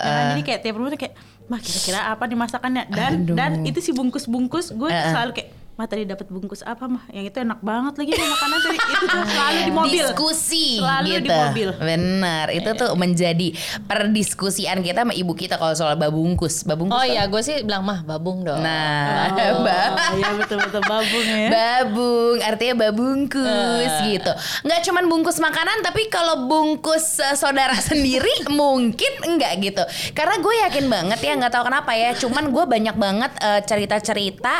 heeh. 0.00 0.24
Jadi 0.26 0.40
kayak 0.42 0.60
tiap 0.62 0.74
rumah 0.74 0.90
tuh 0.90 1.00
kayak 1.00 1.14
mah 1.44 1.60
kira-kira 1.60 2.00
apa 2.08 2.22
nih 2.24 2.38
masakannya 2.40 2.82
dan 2.88 3.12
Aduh. 3.20 3.36
dan 3.36 3.50
itu 3.62 3.78
si 3.78 3.90
bungkus-bungkus 3.92 4.72
gue 4.72 4.88
tuh 4.88 4.96
Heeh. 4.96 5.12
selalu 5.12 5.30
kayak 5.36 5.48
mah 5.74 5.86
tadi 5.86 6.06
dapat 6.06 6.30
bungkus 6.30 6.62
apa 6.62 6.86
mah 6.86 7.02
yang 7.10 7.26
itu 7.26 7.34
enak 7.34 7.58
banget 7.58 7.98
lagi 7.98 8.10
makanan 8.14 8.58
tadi 8.60 8.78
itu 8.78 9.04
tuh 9.04 9.22
selalu 9.32 9.58
di 9.58 9.72
mobil 9.72 9.90
Diskusi 10.06 10.66
Selalu 10.78 11.06
gitu. 11.10 11.24
di 11.24 11.30
mobil. 11.30 11.68
Bener, 11.74 12.46
itu 12.50 12.70
tuh 12.72 12.90
menjadi 12.94 13.48
perdiskusian 13.84 14.78
kita 14.80 15.02
sama 15.02 15.10
ibu 15.12 15.32
kita 15.32 15.54
kalau 15.54 15.74
soal 15.74 15.94
babungkus. 15.94 16.62
Babungkus. 16.62 16.94
Oh 16.94 17.02
iya 17.02 17.26
gue 17.26 17.42
sih 17.42 17.62
bilang 17.62 17.82
mah 17.82 18.02
babung 18.02 18.42
dong 18.42 18.62
Nah, 18.62 19.34
oh, 19.34 19.62
ba- 19.66 20.14
iya 20.14 20.30
betul-betul 20.34 20.82
babung 20.84 21.26
ya 21.26 21.48
Babung, 21.50 22.36
artinya 22.38 22.74
babungkus 22.80 23.92
gitu. 24.04 24.32
Nggak 24.62 24.80
cuman 24.84 25.04
bungkus 25.06 25.38
makanan, 25.38 25.82
tapi 25.82 26.06
kalau 26.06 26.46
bungkus 26.46 27.18
eh, 27.18 27.34
saudara 27.34 27.74
sendiri 27.90 28.46
mungkin 28.46 29.10
enggak 29.26 29.58
gitu. 29.58 29.82
Karena 30.12 30.38
gue 30.38 30.54
yakin 30.70 30.86
banget 30.86 31.18
ya, 31.18 31.32
nggak 31.34 31.50
tahu 31.50 31.64
kenapa 31.66 31.92
ya. 31.94 32.14
Cuman 32.14 32.50
gue 32.50 32.64
banyak 32.64 32.94
banget 32.94 33.32
eh, 33.42 33.60
cerita-cerita 33.66 34.54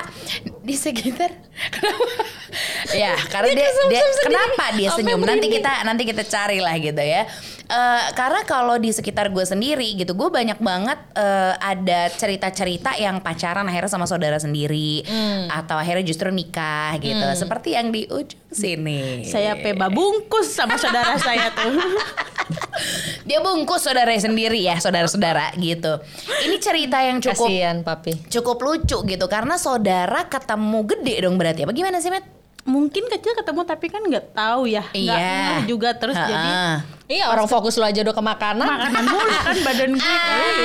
di 0.64 0.75
sekitar. 0.75 1.30
Kenapa? 1.68 2.04
ya, 2.97 3.12
karena 3.28 3.52
dia, 3.52 3.68
dia 3.92 4.02
kenapa 4.25 4.64
dia 4.75 4.88
senyum? 4.97 5.21
Nanti 5.21 5.47
kita 5.52 5.85
nanti 5.85 6.02
kita 6.09 6.25
cari 6.25 6.59
lah 6.59 6.75
gitu 6.80 6.99
ya. 7.04 7.28
Eh, 7.64 8.04
karena 8.12 8.44
kalau 8.44 8.76
di 8.76 8.92
sekitar 8.92 9.33
gue 9.33 9.40
sendiri 9.40 9.97
gitu, 9.97 10.12
gue 10.12 10.28
banyak 10.28 10.61
banget 10.61 11.00
eh, 11.16 11.54
ada 11.56 12.12
cerita-cerita 12.12 12.92
yang 13.00 13.25
pacaran 13.25 13.64
akhirnya 13.64 13.88
sama 13.88 14.04
saudara 14.04 14.37
sendiri, 14.37 15.00
atau 15.49 15.80
akhirnya 15.80 16.04
justru 16.04 16.28
nikah 16.28 17.00
gitu. 17.00 17.25
Seperti 17.33 17.73
yang 17.73 17.88
di 17.88 18.04
ujung 18.04 18.52
sini. 18.52 19.25
saya 19.26 19.56
peba 19.59 19.88
bungkus 19.90 20.52
sama 20.52 20.76
saudara 20.78 21.18
saya 21.26 21.50
tuh 21.56 21.75
Dia 23.25 23.40
bungkus 23.40 23.80
saudaranya 23.80 24.21
sendiri 24.21 24.61
ya, 24.61 24.76
saudara-saudara 24.76 25.56
gitu. 25.56 25.99
Ini 26.44 26.56
cerita 26.61 27.00
yang 27.00 27.18
cukup 27.25 27.49
Kasian 27.49 27.76
papi 27.80 28.12
cukup 28.28 28.59
lucu 28.61 28.99
gitu 29.09 29.26
karena 29.26 29.56
saudara 29.56 30.28
ketemu 30.28 30.78
gede 30.85 31.14
dong 31.25 31.40
berarti. 31.40 31.64
Apa 31.64 31.73
gimana 31.73 31.99
sih, 32.04 32.12
Met? 32.12 32.43
Mungkin 32.64 33.04
kecil 33.06 33.33
ketemu 33.35 33.61
tapi 33.62 33.87
kan 33.87 34.00
nggak 34.00 34.33
tahu 34.33 34.64
ya 34.64 34.80
nggak 34.87 35.21
Iya. 35.21 35.64
juga 35.64 35.92
terus 35.92 36.16
jadi 36.16 36.33
Ha-ha. 36.50 36.80
Iya 37.04 37.28
orang 37.28 37.44
fokus 37.44 37.76
lu 37.76 37.85
aja 37.85 38.00
udah 38.00 38.11
ke 38.11 38.25
makanan 38.25 38.64
makanan 38.64 39.04
mulu 39.04 39.28
kan 39.47 39.56
badan 39.61 39.92
gue 39.92 40.16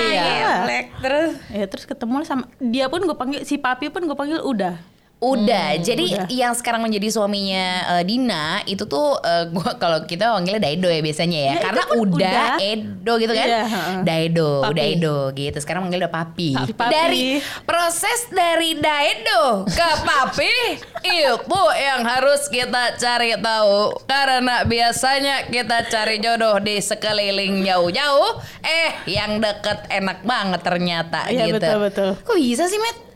Iya, 0.08 0.54
Black 0.64 0.88
terus. 0.98 1.32
ya 1.50 1.66
terus 1.66 1.84
ketemu 1.84 2.24
sama 2.24 2.48
dia 2.58 2.88
pun 2.88 3.02
gue 3.02 3.14
panggil 3.14 3.44
si 3.44 3.56
papi 3.56 3.88
pun 3.88 4.02
gue 4.02 4.16
panggil 4.16 4.40
udah 4.40 4.80
Udah, 5.20 5.76
jadi 5.76 6.16
udah. 6.16 6.32
yang 6.32 6.56
sekarang 6.56 6.80
menjadi 6.80 7.12
suaminya 7.12 7.68
eh, 8.00 8.04
Dina 8.08 8.64
itu 8.64 8.88
tuh 8.88 9.20
eh, 9.20 9.52
gua 9.52 9.76
kalau 9.84 10.08
kita 10.08 10.32
panggilnya 10.32 10.64
Daido 10.64 10.88
ya 10.88 11.04
biasanya 11.04 11.40
ya, 11.40 11.52
Ya, 11.52 11.60
karena 11.60 11.84
udah, 11.92 12.00
udah. 12.00 12.50
Edo 12.64 13.14
gitu 13.20 13.34
kan, 13.36 13.48
Iya, 13.52 13.62
heeh. 13.68 13.98
Daido, 14.08 14.50
Papi. 14.64 14.72
udah 14.72 14.86
Edo 14.88 15.18
gitu. 15.36 15.58
Sekarang 15.60 15.82
manggil 15.84 16.00
udah 16.00 16.14
Papi. 16.14 16.50
Papi, 16.56 16.72
papi. 16.72 16.94
Dari 16.96 17.26
proses 17.68 18.32
dari 18.32 18.80
Daido 18.80 19.68
ke 19.68 19.90
Papi 20.08 20.56
itu 21.04 21.34
yang 21.76 22.02
harus 22.04 22.48
kita 22.48 22.96
cari 22.96 23.36
tahu 23.36 24.00
karena 24.06 24.64
biasanya 24.64 25.52
kita 25.52 25.84
cari 25.88 26.20
jodoh 26.20 26.60
di 26.60 26.80
sekeliling 26.80 27.68
jauh-jauh, 27.68 28.40
eh 28.62 29.04
yang 29.04 29.40
deket 29.40 29.84
enak 29.92 30.24
banget 30.24 30.64
ternyata 30.64 31.28
Iya, 31.28 31.52
gitu. 31.52 31.60
betul, 31.60 31.78
betul. 31.84 32.10
Kok 32.24 32.38
bisa 32.40 32.64
sih, 32.66 32.80
Met? 32.80 33.09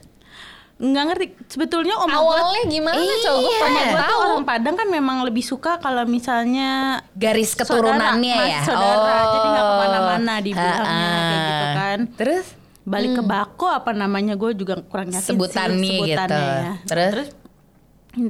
Nggak 0.74 1.04
ngerti 1.06 1.26
sebetulnya 1.46 1.94
om 1.96 2.06
gue 2.06 2.18
Awalnya 2.18 2.62
gimana 2.66 2.98
Iya. 2.98 3.14
coba 3.22 3.38
gue 3.38 3.54
pengen 3.56 3.86
Gua 3.86 4.02
tahu. 4.02 4.18
orang 4.20 4.42
Padang 4.44 4.74
kan 4.74 4.88
memang 4.88 5.16
lebih 5.22 5.40
suka 5.40 5.78
kalau 5.78 6.02
misalnya 6.04 6.70
Garis 7.12 7.54
keturunannya 7.54 8.34
saudara, 8.34 8.50
ya. 8.50 8.60
saudara 8.64 9.14
jadi 9.28 9.46
nggak 9.48 9.64
Oh. 9.64 9.70
ke 9.70 9.80
mana-mana 9.80 10.32
dibilangnya 10.40 10.84
kayak 11.14 11.40
gitu 11.40 11.66
kan 11.72 11.98
Terus 12.16 12.46
balik 12.84 13.10
ke 13.12 13.22
bako 13.24 13.66
apa 13.72 13.90
namanya 13.92 14.34
gue 14.34 14.50
juga 14.52 14.76
kurang 14.82 15.08
yakin 15.08 15.24
Sebutannya 15.24 15.78
sih, 15.80 15.94
gitu. 15.94 16.04
sebutannya 16.10 16.42
ya. 16.60 16.72
Terus? 16.84 17.26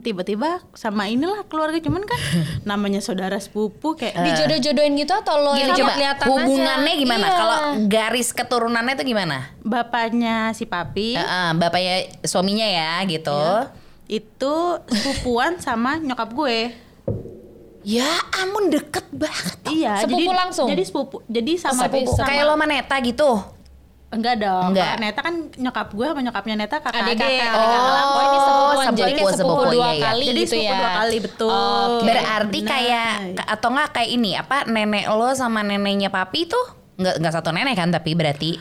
Tiba-tiba 0.01 0.65
sama 0.73 1.07
inilah 1.07 1.45
keluarga 1.45 1.77
cuman 1.77 2.03
kan 2.03 2.17
namanya 2.69 2.99
saudara 2.99 3.37
sepupu 3.37 3.95
kayak 3.95 4.17
Dijodoh-jodohin 4.17 4.97
gitu 4.97 5.13
atau 5.13 5.37
lo 5.37 5.53
yang 5.53 5.73
coba 5.73 5.93
kelihatan 5.93 6.27
hubungannya 6.27 6.91
aja? 6.91 7.01
gimana? 7.01 7.25
Iya. 7.25 7.37
Kalau 7.37 7.59
garis 7.87 8.29
keturunannya 8.31 8.95
itu 8.95 9.05
gimana? 9.07 9.39
bapaknya 9.61 10.51
si 10.51 10.65
papi 10.65 11.15
Heeh, 11.15 11.49
bapaknya 11.55 11.95
suaminya 12.21 12.65
ya 12.65 13.01
gitu. 13.05 13.41
itu 14.07 14.55
sepupuan 14.87 15.61
sama 15.65 15.97
nyokap 15.97 16.31
gue 16.31 16.59
Ya 17.85 18.09
ampun 18.35 18.69
deket 18.69 19.05
banget. 19.11 19.61
iya 19.69 20.01
Sepupu 20.01 20.17
jadi 20.19 20.25
langsung? 20.35 20.67
jadi 20.67 20.83
sepupu 20.83 21.17
jadi 21.27 21.53
sama 21.59 21.85
Sepupu. 21.85 22.13
sama 22.13 22.25
Kayak 22.25 22.45
lo 22.45 22.55
sama 22.55 22.65
Neta 22.65 22.97
gitu. 22.99 23.31
Enggak 24.15 24.35
dong 24.39 24.69
Enggak. 24.71 24.95
Neta 24.97 25.21
kan 25.21 25.35
nyokap 25.55 25.89
gue 25.91 26.07
sama 26.07 26.21
nyokapnya 26.21 26.55
Neta 26.57 26.77
kakak 26.79 26.95
Adik 26.97 27.17
kakak. 27.17 27.53
Oh, 27.53 27.63
Oh, 28.07 28.23
ini 28.23 28.39
sepupuan. 28.39 28.87
Jadi 28.87 29.13
kayak 29.13 29.19
sepupu, 29.19 29.35
sepupu, 29.35 29.55
sepupu, 29.61 29.73
dua 29.73 29.85
iya, 29.85 29.93
iya. 29.93 30.05
kali 30.05 30.25
jadi 30.25 30.41
gitu 30.41 30.53
sepupu 30.53 30.65
ya. 30.65 30.77
dua 30.77 30.91
kali 30.95 31.17
betul 31.19 31.51
Oke. 31.51 32.05
Berarti 32.05 32.59
Benar. 32.59 32.71
kayak 32.71 33.13
atau 33.45 33.69
enggak 33.69 33.89
kayak 33.93 34.11
ini 34.13 34.31
apa 34.35 34.57
nenek 34.65 35.05
lo 35.09 35.29
sama 35.33 35.61
neneknya 35.61 36.09
papi 36.09 36.41
tuh 36.45 36.65
nggak 36.95 37.15
nggak 37.19 37.33
satu 37.33 37.51
nenek 37.51 37.75
kan 37.75 37.91
tapi 37.91 38.11
berarti 38.13 38.53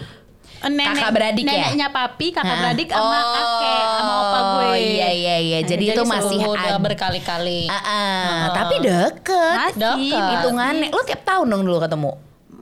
Eh, 0.64 0.72
nenek, 0.72 0.96
Kakak 0.96 1.12
beradik 1.12 1.44
ya? 1.44 1.52
neneknya 1.52 1.88
papi 1.90 2.28
kakak 2.32 2.48
Hah? 2.48 2.60
beradik 2.64 2.88
sama 2.88 3.04
Oh, 3.04 3.36
kakek 3.36 3.84
sama 3.92 4.14
opa 4.16 4.40
gue 4.40 4.68
Iya 4.74 5.10
iya 5.12 5.36
iya. 5.38 5.60
Nah, 5.60 5.68
Jadi, 5.68 5.84
itu 5.86 6.04
masih 6.06 6.38
sepupu 6.40 6.56
udah 6.56 6.72
ada. 6.72 6.80
berkali-kali. 6.80 7.62
Ah, 7.68 7.76
ah, 7.76 8.32
tapi 8.54 8.76
deket. 8.80 9.56
masih 9.60 9.76
Deket. 9.76 10.24
Hitungannya 10.32 10.88
lo 10.88 11.02
tiap 11.04 11.22
tahun 11.22 11.46
dong 11.46 11.62
dulu 11.62 11.78
ketemu. 11.78 12.12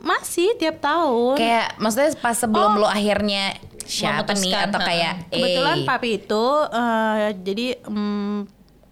Masih 0.01 0.57
tiap 0.57 0.81
tahun. 0.81 1.37
Kayak 1.37 1.67
maksudnya 1.77 2.09
pas 2.17 2.35
sebelum 2.35 2.77
lo 2.77 2.87
akhirnya 2.89 3.55
siapa 3.85 4.33
nih? 4.33 4.53
Atau 4.53 4.79
kayak 4.81 5.13
kebetulan 5.29 5.77
eh, 5.77 5.87
papi 5.87 6.09
itu 6.17 6.45
eh, 6.67 7.15
jadi 7.37 7.65
mm, 7.85 8.35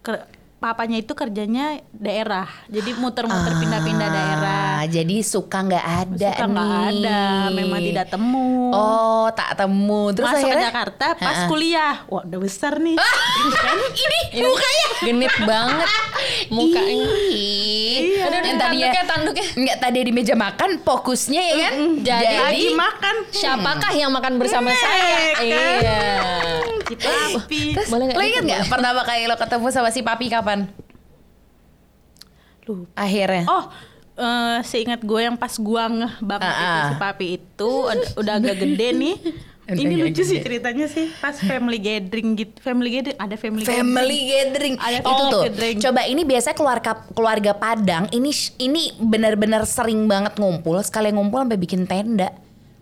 ke- 0.00 0.26
papanya 0.60 0.96
itu 0.96 1.10
kerjanya 1.10 1.64
daerah 1.90 2.44
jadi 2.66 2.92
muter-muter 2.94 3.56
pindah-pindah 3.56 4.08
daerah 4.08 4.58
Ah, 4.72 4.84
Jadi 4.86 5.20
suka 5.20 5.60
nggak 5.60 5.86
ada 5.98 6.30
suka 6.32 6.44
nggak 6.46 6.64
nih. 6.64 7.04
ada 7.04 7.20
memang 7.50 7.80
tidak 7.82 8.06
temu 8.08 8.48
Oh, 8.70 9.28
tak 9.30 9.52
temu. 9.54 10.08
Terus 10.10 10.24
masuk 10.26 10.40
ke 10.40 10.46
akhirnya 10.46 10.66
Jakarta 10.66 11.06
pas 11.14 11.36
Ha-ha. 11.36 11.48
kuliah 11.48 11.94
wah 12.06 12.22
udah 12.22 12.38
besar 12.38 12.72
nih 12.78 12.96
kan 12.96 13.76
ini 14.04 14.20
mukanya 14.40 14.86
Genit 15.00 15.34
banget 15.42 15.88
mukanya. 16.48 17.04
Iya. 17.26 18.20
Aduh, 18.22 18.38
Yang 18.38 18.58
tadinya 18.58 18.88
tanduknya, 18.88 19.04
tanduknya. 19.06 19.46
Nggak 19.54 19.78
tadi 19.78 19.98
di 19.98 20.12
meja 20.12 20.34
makan 20.34 20.70
fokusnya 20.78 21.42
ya 21.42 21.56
kan. 21.62 21.74
Jadi- 22.00 22.36
lagi 22.38 22.68
makan 22.74 23.14
Siapakah 23.30 23.92
yang 23.94 24.10
makan 24.10 24.32
bersama 24.36 24.68
saya? 24.70 25.16
kan? 25.34 25.44
Iya. 25.44 26.00
Si 26.90 27.06
papi 27.38 27.60
Boleh 27.86 28.04
nggak 28.10 28.18
lo 28.18 28.24
inget 28.26 28.42
nggak 28.42 28.62
pertama 28.66 29.00
kali 29.04 29.22
lo 29.24 29.36
ketemu 29.38 29.66
sama 29.70 29.88
si 29.90 30.00
papi 30.02 30.26
kapan? 30.26 30.66
Lupa. 32.66 32.90
Akhirnya. 32.94 33.44
Oh, 33.48 33.64
eh, 34.14 34.58
seingat 34.62 35.00
gue 35.02 35.20
yang 35.20 35.34
pas 35.34 35.54
gua 35.56 35.88
ngeh 35.88 36.14
banget 36.22 36.46
Ah, 36.46 36.54
itu 36.54 36.68
ah. 36.70 36.86
si 36.86 36.94
papi 36.96 37.26
itu 37.40 37.70
udah, 38.18 38.34
agak 38.36 38.56
gede 38.58 38.88
nih. 38.94 39.16
Udah 39.70 39.86
Ini 39.86 40.02
agak 40.02 40.06
lucu 40.10 40.22
sih 40.26 40.38
ceritanya 40.42 40.86
sih 40.90 41.06
pas 41.22 41.38
family 41.38 41.78
gathering 41.78 42.34
gitu. 42.34 42.58
Family 42.58 42.90
gathering 42.90 43.18
ada 43.22 43.36
family, 43.38 43.62
Family 43.62 44.18
gathering. 44.26 44.74
gathering. 44.74 44.74
Ada 44.82 44.98
itu 44.98 45.06
family 45.06 45.30
tuh. 45.30 45.42
gathering. 45.46 45.76
Coba 45.78 46.00
ini 46.10 46.22
biasanya 46.26 46.56
keluarga 46.58 46.92
keluarga 47.14 47.52
Padang 47.54 48.04
ini 48.10 48.34
ini 48.58 48.82
benar-benar 48.98 49.62
sering 49.70 50.10
banget 50.10 50.34
ngumpul, 50.42 50.74
sekali 50.82 51.14
ngumpul 51.14 51.46
sampai 51.46 51.54
bikin 51.54 51.86
tenda. 51.86 52.34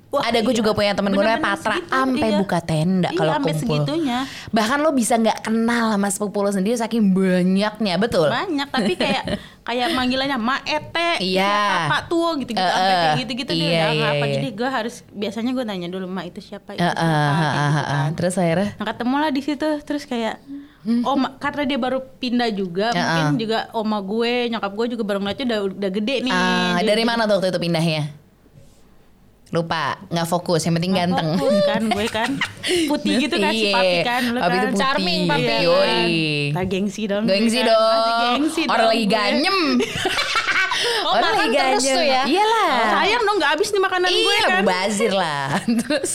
Wah, 0.09 0.25
Ada 0.25 0.41
gue 0.41 0.51
iya. 0.51 0.59
juga 0.59 0.73
punya 0.73 0.97
temen 0.97 1.13
gue 1.13 1.21
namanya 1.21 1.37
Patra 1.39 1.77
sampai 1.85 2.33
iya. 2.33 2.41
buka 2.41 2.59
tenda 2.59 3.13
Iya, 3.13 3.19
kalau 3.19 3.33
kumpul. 3.37 3.53
segitunya. 3.55 4.19
Bahkan 4.49 4.79
lo 4.81 4.91
bisa 4.91 5.15
nggak 5.15 5.39
kenal 5.43 5.93
sama 5.93 6.09
sepupu 6.09 6.41
lo 6.41 6.49
sendiri 6.49 6.75
saking 6.75 7.13
banyaknya, 7.13 7.95
betul? 7.95 8.25
Banyak 8.27 8.69
tapi 8.69 8.97
kayak 8.97 9.37
kayak 9.69 9.93
manggilannya 9.93 10.41
Ma 10.41 10.65
Ete, 10.65 11.21
Iya. 11.21 11.93
Pak 11.93 12.09
Tuo 12.09 12.33
gitu-gitu 12.35 12.57
Eh, 12.59 12.73
sampai 12.73 12.89
eh. 12.89 13.01
kayak 13.03 13.17
gitu-gitu 13.21 13.53
dia 13.53 13.61
Iya, 13.61 13.69
udah 13.69 13.93
iya, 13.93 14.09
apa. 14.09 14.25
iya. 14.25 14.35
Jadi 14.35 14.49
gue 14.51 14.69
harus 14.71 14.95
biasanya 15.11 15.51
gue 15.53 15.65
nanya 15.67 15.89
dulu 15.89 16.07
Ma 16.07 16.25
itu 16.25 16.41
siapa 16.41 16.73
itu 16.73 16.81
Eh, 16.81 16.89
siapa 16.89 17.05
gitu 17.37 17.53
eh, 17.53 17.69
eh. 17.69 17.85
kan. 17.85 18.11
Terus 18.17 18.35
akhirnya 18.35 18.69
Nah 18.75 18.87
ketemu 18.87 19.15
lah 19.19 19.31
di 19.31 19.43
situ 19.43 19.69
terus 19.83 20.05
kayak 20.05 20.37
Hmm. 20.79 21.03
Oma 21.03 21.37
karena 21.37 21.67
dia 21.67 21.77
baru 21.77 22.01
pindah 22.17 22.49
juga 22.49 22.95
mungkin 22.95 23.37
juga 23.37 23.67
oma 23.75 23.99
gue 23.99 24.49
nyokap 24.49 24.73
gue 24.73 24.87
juga 24.89 25.05
baru 25.05 25.19
ngeliatnya 25.21 25.45
udah 25.45 25.61
udah 25.69 25.91
gede 25.93 26.17
nih. 26.23 26.33
ah, 26.33 26.79
Jadi- 26.79 26.87
dari 26.87 27.03
mana 27.03 27.27
tuh 27.27 27.35
waktu 27.37 27.51
itu 27.51 27.61
pindahnya? 27.61 28.03
Lupa, 29.49 29.97
nggak 30.07 30.27
fokus. 30.27 30.61
Yang 30.61 30.75
penting 30.77 30.93
ganteng. 30.95 31.29
fokus 31.35 31.57
kan 31.65 31.83
gue 31.83 32.07
kan 32.07 32.31
putih 32.91 33.13
gitu 33.19 33.37
kan 33.37 33.51
si 33.51 33.65
Iya. 33.65 33.75
papi 33.75 33.99
kan 34.03 34.23
lu 34.27 34.39
Papi 34.39 34.49
kan. 34.51 34.61
tuh 34.61 34.69
putih. 34.69 34.81
Charming 34.81 35.21
papi. 35.25 35.43
Iya 35.43 35.57
Yoi. 35.63 36.05
kan. 36.53 36.65
Gengsi 36.67 37.03
dong. 37.05 37.25
Gengsi 37.25 37.59
kan. 37.59 37.67
dong. 37.67 37.89
Masih 37.95 38.13
gengsi 38.21 38.61
Orang 38.65 38.79
dong 38.79 38.91
lagi 38.91 39.05
ganyem. 39.07 39.59
Oh, 40.79 41.11
makan 41.11 41.51
terus 41.51 41.83
tuh 41.83 42.05
ya? 42.07 42.23
Iyalah. 42.23 42.71
Sayang 42.95 43.23
dong 43.25 43.37
nggak 43.37 43.51
habis 43.51 43.69
nih 43.69 43.83
makanan 43.83 44.09
gue 44.09 44.23
iya, 44.31 44.47
kan. 44.47 44.63
bazir 44.63 45.11
lah. 45.11 45.59
Terus 45.81 46.13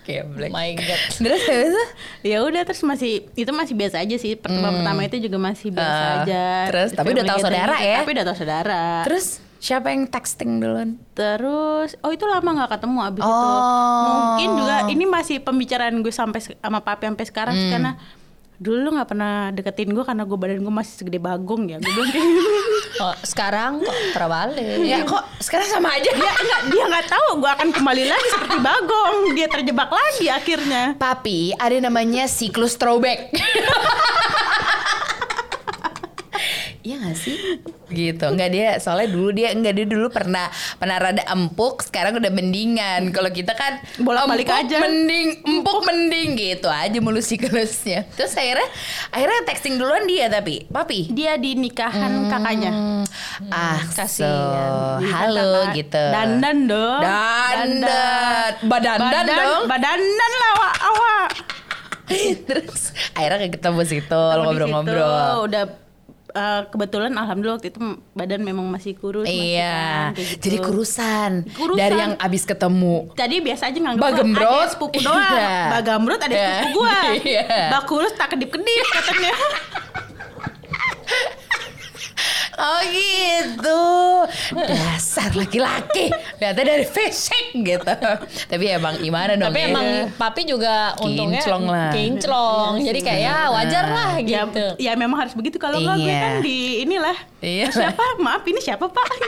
Geblek. 0.00 0.48
My 0.48 0.72
God. 0.72 1.00
Terus 1.12 1.40
habis 1.44 1.68
itu? 1.68 1.84
Ya 2.24 2.40
udah 2.40 2.62
terus 2.64 2.80
masih 2.80 3.28
itu 3.30 3.52
masih 3.52 3.76
biasa 3.76 4.00
aja 4.00 4.16
sih. 4.16 4.32
Pertemuan 4.34 4.80
pertama 4.80 5.04
itu 5.04 5.20
juga 5.20 5.36
masih 5.36 5.68
biasa 5.70 5.92
Hmm. 5.92 6.08
Ah, 6.08 6.22
aja. 6.24 6.44
terus, 6.66 6.90
tapi 6.94 7.08
udah 7.12 7.24
tahu 7.26 7.38
saudara 7.38 7.76
gitu, 7.76 7.84
ya? 7.84 7.96
Tapi 8.00 8.10
udah 8.10 8.24
tahu 8.24 8.36
saudara. 8.38 8.84
Terus 9.04 9.26
siapa 9.60 9.92
yang 9.92 10.08
texting 10.08 10.56
duluan? 10.56 10.96
Terus, 11.12 11.92
oh 12.00 12.10
itu 12.10 12.24
lama 12.24 12.48
nggak 12.48 12.70
ketemu 12.74 12.98
abis 13.04 13.22
itu. 13.22 13.28
Oh. 13.28 14.02
Mungkin 14.08 14.48
juga 14.56 14.76
ini 14.88 15.04
masih 15.04 15.36
pembicaraan 15.38 16.00
gue 16.00 16.10
sampai 16.10 16.40
sama 16.40 16.80
papi 16.80 17.04
sampai 17.06 17.26
sekarang 17.28 17.54
Hmm. 17.54 17.60
sih, 17.60 17.70
karena 17.70 17.92
dulu 18.56 18.76
lu 18.76 18.90
nggak 18.92 19.08
pernah 19.08 19.48
deketin 19.52 19.88
gue 19.88 20.04
karena 20.04 20.24
gue 20.24 20.36
badan 20.36 20.60
gue 20.60 20.74
masih 20.74 20.92
segede 20.94 21.16
bagong 21.16 21.64
ya. 21.66 21.76
Gue 21.76 21.92
bilang 21.92 22.10
kayak 22.10 22.24
gitu. 22.26 22.50
Oh, 23.00 23.16
sekarang 23.24 23.80
kok 23.80 23.96
terbalik. 24.12 24.84
Ya 24.84 25.00
kok 25.00 25.24
sekarang 25.40 25.72
sama 25.72 25.88
aja? 25.96 26.04
dia 26.04 26.32
nggak 26.36 26.62
dia 26.68 26.84
nggak 26.84 27.06
tahu 27.08 27.40
gue 27.40 27.48
akan 27.48 27.68
kembali 27.72 28.04
lagi 28.04 28.26
seperti 28.28 28.56
bagong. 28.60 29.16
Dia 29.32 29.46
terjebak 29.48 29.88
lagi 29.88 30.26
akhirnya. 30.28 30.82
Papi 31.00 31.56
ada 31.56 31.80
namanya 31.80 32.28
siklus 32.28 32.76
throwback. 32.76 33.32
Iya 36.80 36.96
gak 36.96 37.16
sih? 37.20 37.36
Gitu. 37.92 38.24
Enggak 38.24 38.50
dia 38.56 38.68
soalnya 38.80 39.12
dulu 39.12 39.36
dia 39.36 39.52
enggak 39.52 39.76
dia 39.76 39.84
dulu 39.84 40.08
pernah 40.08 40.48
pernah 40.80 40.96
rada 40.96 41.20
empuk, 41.28 41.84
sekarang 41.84 42.16
udah 42.16 42.32
mendingan. 42.32 43.12
Kalau 43.12 43.28
kita 43.28 43.52
kan 43.52 43.84
Bolak-balik 44.00 44.48
empuk 44.48 44.64
aja. 44.64 44.76
Mending, 44.80 45.28
empuk 45.44 45.78
mending 45.84 46.28
gitu 46.40 46.72
aja 46.72 46.96
mulu 47.04 47.20
siklusnya. 47.20 48.08
Terus 48.16 48.32
akhirnya 48.32 48.68
akhirnya 49.12 49.40
texting 49.44 49.76
duluan 49.76 50.08
dia 50.08 50.32
tapi, 50.32 50.64
papi. 50.72 51.12
Dia 51.12 51.36
di 51.36 51.52
nikahan 51.52 52.32
kakaknya. 52.32 52.72
ah, 53.52 53.80
kasihan. 53.92 54.32
so, 54.32 55.04
Di 55.04 55.08
halo 55.12 55.52
kakak. 55.68 55.76
gitu. 55.84 56.04
Dandan 56.16 56.58
dong. 56.64 57.00
Dandan. 57.04 58.52
Badandan 58.64 59.24
Badan, 59.28 59.36
dong. 59.36 59.62
Badandan 59.68 60.32
lah 60.40 60.52
awak. 60.80 61.28
Terus 62.48 62.82
akhirnya 63.12 63.52
ketemu 63.52 63.80
situ 63.84 64.22
ngobrol-ngobrol. 64.40 65.44
Udah 65.44 65.64
eh, 66.30 66.62
kebetulan 66.66 67.12
alhamdulillah 67.12 67.56
waktu 67.56 67.68
itu 67.68 67.80
badan 68.10 68.40
memang 68.40 68.66
masih 68.66 68.94
kurus. 68.94 69.24
masih 69.24 69.58
Iya, 69.58 69.76
kan, 69.76 70.14
kayak 70.14 70.28
gitu. 70.28 70.42
jadi 70.42 70.56
kurusan. 70.60 71.30
Kurusan. 71.50 71.78
dari 71.78 71.96
yang 71.96 72.14
abis 72.16 72.42
ketemu. 72.44 72.96
Tadi 73.12 73.36
biasa 73.38 73.62
aja 73.66 73.78
nganggep 73.78 74.02
Bagembrot. 74.02 74.46
ada 74.46 74.68
sepupu 74.68 74.98
doang. 75.06 75.20
Iya. 75.20 75.58
Bagambrot 75.70 76.20
ada 76.20 76.34
sepupu 76.34 76.66
gua. 76.76 76.96
Iya. 77.14 77.46
Bak 77.68 77.82
kurus 77.84 78.12
tak 78.14 78.28
kedip-kedip 78.30 78.86
katanya. 78.90 79.34
Oh 82.60 82.80
gitu. 82.84 83.84
Dasar 84.52 85.30
laki-laki. 85.32 86.10
Lihatnya 86.36 86.64
dari 86.66 86.84
fisik 86.84 87.54
gitu. 87.56 87.94
Tapi 88.46 88.64
emang 88.68 88.96
gimana 88.96 89.34
dong 89.34 89.48
Tapi 89.48 89.60
ya? 89.60 89.66
emang 89.68 89.86
papi 90.14 90.42
juga 90.42 90.94
untungnya 90.98 91.40
Kinclong 91.40 91.64
lah. 91.64 91.90
kinclong. 91.90 92.72
Jadi 92.80 93.00
kayak 93.00 93.20
ya 93.20 93.38
wajar 93.48 93.84
lah 93.86 94.10
ya, 94.18 94.42
gitu. 94.44 94.64
ya 94.76 94.92
memang 94.94 95.18
harus 95.20 95.32
begitu 95.32 95.56
kalau 95.56 95.78
enggak 95.78 95.96
gue 95.96 96.06
Iya. 96.06 96.20
kan 96.20 96.32
di 96.40 96.58
inilah. 96.82 97.16
Iya. 97.40 97.66
Siapa? 97.70 98.04
Maaf 98.18 98.42
ini 98.44 98.60
siapa, 98.60 98.84
Pak? 98.86 99.06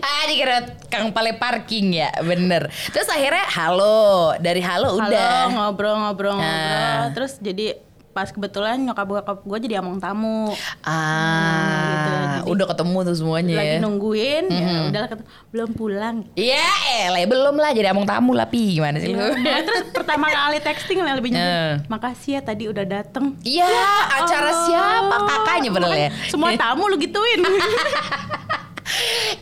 ah 0.00 0.22
dikira 0.24 0.56
Kang 0.86 1.10
Pale 1.10 1.34
parking 1.34 1.92
ya 1.92 2.08
Bener 2.22 2.70
Terus 2.88 3.10
akhirnya 3.10 3.44
halo 3.50 4.32
Dari 4.38 4.62
halo 4.62 4.94
udah 4.94 5.10
Halo, 5.10 5.52
ngobrol-ngobrol-ngobrol. 5.52 6.38
Ah. 6.38 7.10
Terus 7.12 7.36
jadi 7.38 7.74
pas 8.10 8.26
kebetulan 8.26 8.80
nyokap 8.80 9.06
bokap 9.06 9.38
gue 9.40 9.58
jadi 9.60 9.78
among 9.78 9.96
tamu. 9.96 10.50
Ah 10.82 11.94
gitu. 11.94 12.10
Jadi 12.10 12.50
udah 12.50 12.66
ketemu 12.66 12.96
tuh 13.02 13.14
semuanya 13.14 13.54
lagi 13.54 13.70
ya. 13.70 13.78
nungguin 13.78 14.44
ya 14.48 14.66
udah 14.88 15.00
ketemu 15.06 15.28
belum 15.50 15.70
pulang 15.72 16.16
Iya, 16.32 16.66
eh 17.06 17.24
belum 17.24 17.54
lah 17.54 17.70
jadi 17.70 17.88
among 17.90 18.04
tamu 18.04 18.32
lah 18.32 18.44
pi 18.44 18.74
gimana 18.74 18.96
sih 18.96 19.12
lu? 19.12 19.22
Ya, 19.38 19.60
terus 19.60 19.86
pertama 19.90 20.26
kali 20.26 20.58
texting 20.58 20.98
yang 20.98 21.14
lebih 21.14 21.30
Eh. 21.30 21.36
nyebut 21.36 21.86
makasih 21.88 22.30
ya 22.32 22.42
tadi 22.42 22.64
udah 22.66 22.82
dateng 22.82 23.36
Iya, 23.40 23.68
acara 24.16 24.50
Allah. 24.50 24.64
siapa 24.64 25.16
kakaknya 25.22 25.68
padahal 25.70 25.94
ya. 25.96 26.10
semua 26.26 26.50
tamu 26.62 26.86
lu 26.86 26.96
gituin 26.96 27.40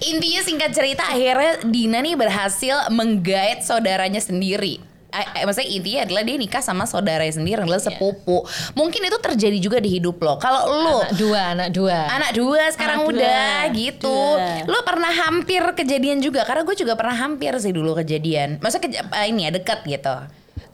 Intinya 0.00 0.40
singkat 0.42 0.70
cerita 0.70 1.08
akhirnya 1.08 1.64
Dina 1.64 1.98
nih 1.98 2.14
berhasil 2.14 2.90
menggait 2.90 3.64
saudaranya 3.64 4.20
sendiri. 4.20 4.76
Eh, 5.08 5.40
eh, 5.40 5.44
maksudnya 5.44 5.70
intinya 5.70 6.00
adalah 6.04 6.20
dia 6.20 6.36
nikah 6.36 6.60
sama 6.60 6.84
saudaranya 6.84 7.32
sendiri 7.32 7.64
adalah 7.64 7.80
sepupu. 7.80 8.44
Mungkin 8.72 9.00
itu 9.02 9.16
terjadi 9.18 9.56
juga 9.56 9.80
di 9.80 9.88
hidup 9.90 10.20
lo. 10.20 10.36
Kalau 10.36 10.68
lo 10.68 11.00
Anak 11.00 11.16
dua, 11.16 11.40
anak 11.56 11.68
dua. 11.72 11.98
anak 12.06 12.30
dua 12.32 12.62
sekarang 12.68 12.98
Anak 13.00 13.08
dua. 13.08 13.16
udah 13.16 13.48
gitu. 13.72 14.18
Dua. 14.36 14.68
Lo 14.68 14.78
pernah 14.84 15.08
hampir 15.18 15.64
kejadian 15.72 16.20
juga 16.20 16.44
karena 16.44 16.60
gue 16.62 16.76
juga 16.76 16.92
pernah 16.92 17.16
hampir 17.16 17.56
sih 17.56 17.72
dulu 17.72 17.96
kejadian. 17.96 18.60
Maksudnya 18.60 18.84
keja- 18.84 19.08
eh, 19.10 19.26
ini 19.26 19.48
ya 19.48 19.50
dekat 19.50 19.80
gitu. 19.82 20.12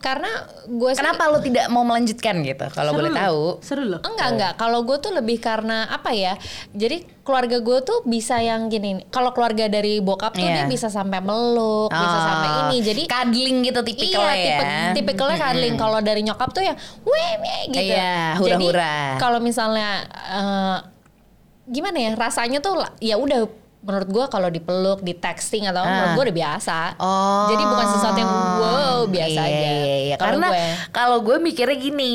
Karena 0.05 0.29
gue 0.63 0.93
Kenapa 0.93 1.25
lo 1.25 1.41
tidak 1.41 1.65
mau 1.67 1.81
melanjutkan 1.81 2.37
gitu? 2.39 2.61
Kalau 2.69 2.93
boleh 2.93 3.09
loh. 3.09 3.17
tahu. 3.17 3.43
seru 3.59 3.83
loh 3.83 3.99
Enggak 3.99 4.27
enggak, 4.29 4.53
kalau 4.53 4.85
gue 4.85 4.97
tuh 4.97 5.09
lebih 5.09 5.41
karena 5.41 5.89
apa 5.89 6.13
ya? 6.13 6.37
Jadi 6.69 7.25
keluarga 7.25 7.57
gue 7.57 7.77
tuh 7.81 8.05
bisa 8.05 8.37
yang 8.37 8.69
gini. 8.69 9.01
Kalau 9.09 9.33
keluarga 9.33 9.65
dari 9.65 9.97
bokap 9.97 10.37
tuh 10.37 10.45
Iya. 10.45 10.61
dia 10.61 10.65
bisa 10.67 10.87
sampai 10.87 11.17
meluk, 11.19 11.89
bisa 11.89 12.05
Oh, 12.11 12.21
sampai 12.23 12.49
ini. 12.63 12.77
Jadi 12.79 13.01
cuddling 13.03 13.57
gitu 13.65 13.81
tipikalnya 13.81 14.35
iya, 14.35 14.45
tipe, 14.45 14.63
ya. 14.63 14.77
tipikalnya 14.93 15.37
cuddling. 15.41 15.75
Kalau 15.75 15.99
dari 15.99 16.21
nyokap 16.21 16.49
tuh 16.53 16.61
yang 16.61 16.77
weh 17.01 17.31
weh 17.35 17.61
gitu. 17.73 17.89
Iya, 17.89 18.37
Jadi 18.37 18.61
hura-hura. 18.61 19.17
kalau 19.17 19.41
misalnya 19.41 20.05
eh, 20.05 20.77
gimana 21.65 21.97
ya 21.97 22.11
rasanya 22.13 22.61
tuh 22.61 22.77
ya 23.01 23.17
udah 23.17 23.49
menurut 23.85 24.09
gue 24.09 24.25
kalau 24.27 24.49
dipeluk, 24.49 24.99
di 24.99 25.13
texting 25.13 25.69
atau 25.69 25.85
apa, 25.85 25.89
menurut 25.91 26.11
gue 26.11 26.23
udah 26.27 26.37
biasa. 26.41 26.77
Oh. 26.97 27.45
Jadi 27.53 27.63
bukan 27.63 27.87
sesuatu 27.87 28.17
yang 28.17 28.33
wow 28.33 28.99
biasa 29.05 29.39
Iya, 29.39 29.45
aja. 29.45 29.69
Iya, 29.71 29.95
iya. 30.01 30.15
Kalau 30.17 30.25
Karena 30.25 30.47
gue. 30.49 30.65
kalau 30.89 31.17
gue 31.21 31.37
mikirnya 31.37 31.77
gini, 31.77 32.11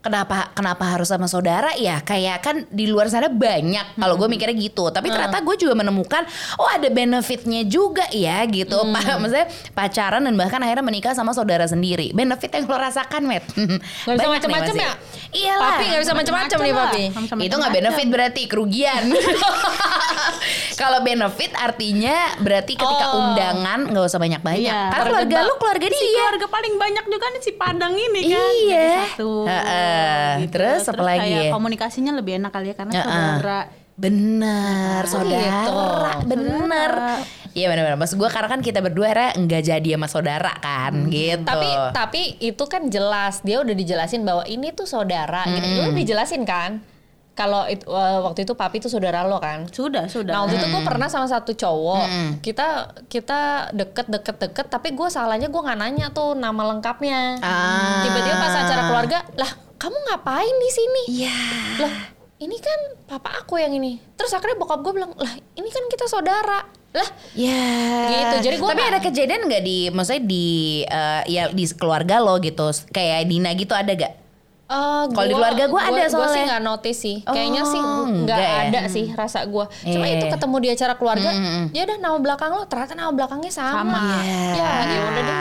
kenapa 0.00 0.48
kenapa 0.50 0.84
harus 0.88 1.06
sama 1.06 1.24
saudara 1.24 1.72
ya? 1.74 2.00
Kayak 2.00 2.40
kan 2.40 2.56
di 2.66 2.84
luar 2.84 3.06
sana 3.06 3.28
banyak. 3.28 3.94
Kalau 3.94 4.16
gue 4.16 4.26
mikirnya 4.26 4.56
gitu. 4.56 4.88
Tapi 4.88 5.08
ternyata 5.08 5.38
gue 5.38 5.56
juga 5.56 5.74
menemukan 5.74 6.24
oh 6.56 6.66
ada 6.66 6.88
benefitnya 6.88 7.62
juga 7.62 8.08
ya 8.10 8.42
gitu. 8.44 8.76
Hmm. 8.76 8.92
Pa- 8.92 9.16
Maksudnya 9.16 9.46
pacaran 9.70 10.22
dan 10.22 10.34
bahkan 10.34 10.58
akhirnya 10.58 10.82
menikah 10.82 11.12
sama 11.12 11.30
saudara 11.30 11.64
sendiri. 11.64 12.10
Benefit 12.10 12.50
yang 12.50 12.64
lo 12.64 12.76
rasakan, 12.76 13.22
Met. 13.22 13.44
Gak 14.06 14.16
bisa 14.16 14.26
macam-macam 14.26 14.74
masih. 14.74 14.82
ya? 14.82 14.92
Iyalah. 15.30 15.68
Papi 15.70 15.84
gak 15.86 16.00
bisa 16.00 16.12
macam-macam 16.12 16.58
nih 16.58 16.74
papi. 16.74 17.04
Itu 17.40 17.54
nggak 17.54 17.72
benefit 17.72 18.06
berarti 18.08 18.42
kerugian. 18.46 19.02
Kalau 20.80 20.98
benefit 21.00 21.52
artinya 21.54 22.16
berarti 22.38 22.72
ketika 22.72 23.06
Oh. 23.06 23.20
undangan 23.22 23.84
nggak 23.86 24.04
usah 24.06 24.16
banyak-banyak. 24.16 24.64
Iya. 24.64 24.90
Karena 24.90 25.06
keluarga 25.20 25.38
lu 25.44 25.54
keluarga 25.56 25.86
si 25.86 25.96
dia. 25.98 26.14
keluarga 26.16 26.46
paling 26.48 26.74
banyak 26.76 27.04
juga 27.06 27.26
nih 27.28 27.42
si 27.42 27.52
Padang 27.52 27.92
ini 27.92 28.20
kan 28.24 28.30
Iya. 28.30 28.80
Jadi 28.80 28.90
satu 29.12 29.30
Heeh. 29.44 29.89
Gitu. 30.40 30.52
Terus 30.56 30.82
apa 30.86 31.02
lagi 31.02 31.30
kayak 31.30 31.44
ya? 31.46 31.52
komunikasinya 31.52 32.12
lebih 32.14 32.32
enak 32.38 32.50
kali 32.50 32.66
ya 32.70 32.76
karena 32.76 32.92
Heeh. 32.92 33.04
saudara 33.04 33.60
Bener, 34.00 35.04
Oh, 35.04 35.10
saudara, 35.12 35.60
gitu. 35.60 35.80
bener. 36.24 36.92
Iya 37.52 37.68
bener-bener. 37.68 38.00
Maksud 38.00 38.16
gue 38.16 38.30
karena 38.32 38.48
kan 38.48 38.64
kita 38.64 38.80
berdua 38.80 39.12
akhirnya 39.12 39.30
nggak 39.36 39.62
jadi 39.62 39.88
sama 39.92 40.08
saudara 40.08 40.52
kan, 40.56 41.04
gitu. 41.12 41.44
Tapi 41.44 41.68
tapi 41.92 42.22
itu 42.40 42.64
kan 42.64 42.88
jelas 42.88 43.44
dia 43.44 43.60
udah 43.60 43.76
dijelasin 43.76 44.24
bahwa 44.24 44.48
ini 44.48 44.72
tuh 44.72 44.88
saudara 44.88 45.44
gitu. 45.44 45.66
Lu 45.76 45.80
udah 45.84 45.96
dijelasin 46.00 46.48
kan? 46.48 46.80
Kalau 47.30 47.68
it- 47.68 47.84
eh, 47.84 48.18
waktu 48.20 48.48
itu 48.48 48.56
papi 48.56 48.80
tuh 48.80 48.88
saudara 48.88 49.20
lo 49.24 49.36
kan? 49.36 49.68
sudah 49.68 50.08
sudah 50.08 50.32
Nah 50.32 50.40
waktu 50.44 50.56
itu 50.56 50.66
gue 50.66 50.82
pernah 50.82 51.08
sama 51.08 51.24
satu 51.24 51.52
cowok 51.52 52.04
kita 52.40 52.66
kita 53.04 53.40
deket 53.72 54.08
deket 54.08 54.36
deket 54.38 54.66
tapi 54.68 54.92
gue 54.92 55.08
salahnya 55.08 55.52
gue 55.52 55.60
nggak 55.60 55.76
nanya 55.76 56.08
tuh 56.08 56.32
nama 56.32 56.72
lengkapnya. 56.72 57.36
Ah. 57.44 58.00
Tiba-tiba 58.00 58.36
pas 58.38 58.54
acara 58.56 58.82
keluarga 58.88 59.18
lah 59.36 59.50
kamu 59.90 60.06
ngapain 60.06 60.54
di 60.54 60.70
sini? 60.70 61.02
Iya. 61.18 61.38
Lah 61.82 61.94
ini 62.38 62.56
kan 62.62 62.78
papa 63.10 63.42
aku 63.42 63.58
yang 63.58 63.74
ini. 63.74 63.98
Terus 64.14 64.30
akhirnya 64.30 64.54
bokap 64.54 64.86
gue 64.86 64.92
bilang 64.94 65.10
lah 65.18 65.34
ini 65.58 65.66
kan 65.66 65.82
kita 65.90 66.06
saudara. 66.06 66.62
Lah 66.94 67.10
Ya. 67.34 67.66
Gitu, 68.06 68.50
jadi 68.50 68.56
gua 68.62 68.70
Tapi 68.70 68.86
ada 68.86 69.02
kejadian 69.02 69.50
nggak 69.50 69.62
di, 69.62 69.78
maksudnya 69.90 70.22
di, 70.26 70.46
eh, 70.86 71.22
ya 71.26 71.42
di 71.50 71.66
keluarga 71.74 72.18
lo 72.22 72.38
gitu, 72.42 72.70
kayak 72.90 73.30
Dina 73.30 73.54
gitu 73.54 73.74
ada 73.74 73.94
gak? 73.94 74.14
Eh, 74.70 75.04
Kalau 75.08 75.26
di 75.26 75.34
keluarga 75.34 75.64
gua 75.66 75.82
ada 75.82 75.90
Gue 75.90 76.06
sih 76.06 76.14
soalnya. 76.14 76.44
nggak 76.46 76.62
notice 76.62 76.98
sih. 77.00 77.16
Kayaknya 77.20 77.62
sih 77.64 77.80
Oh, 77.80 78.06
nggak 78.06 78.30
enggak 78.30 78.38
ya? 78.38 78.62
ada 78.64 78.80
sih 78.86 79.06
rasa 79.10 79.42
gue. 79.44 79.64
Cuma 79.84 80.06
Iya. 80.06 80.14
itu 80.14 80.24
ketemu 80.28 80.56
di 80.56 80.68
acara 80.70 80.94
keluarga, 80.94 81.30
ya 81.68 81.82
udah 81.82 81.96
nama 81.98 82.16
belakang 82.16 82.50
lo 82.52 82.62
ternyata 82.64 82.94
nama 82.94 83.10
belakangnya 83.10 83.50
sama. 83.50 83.82
Sama. 83.82 84.00
Ya, 84.54 84.72
ya 84.86 84.98
udah 85.02 85.22
deh. 85.22 85.38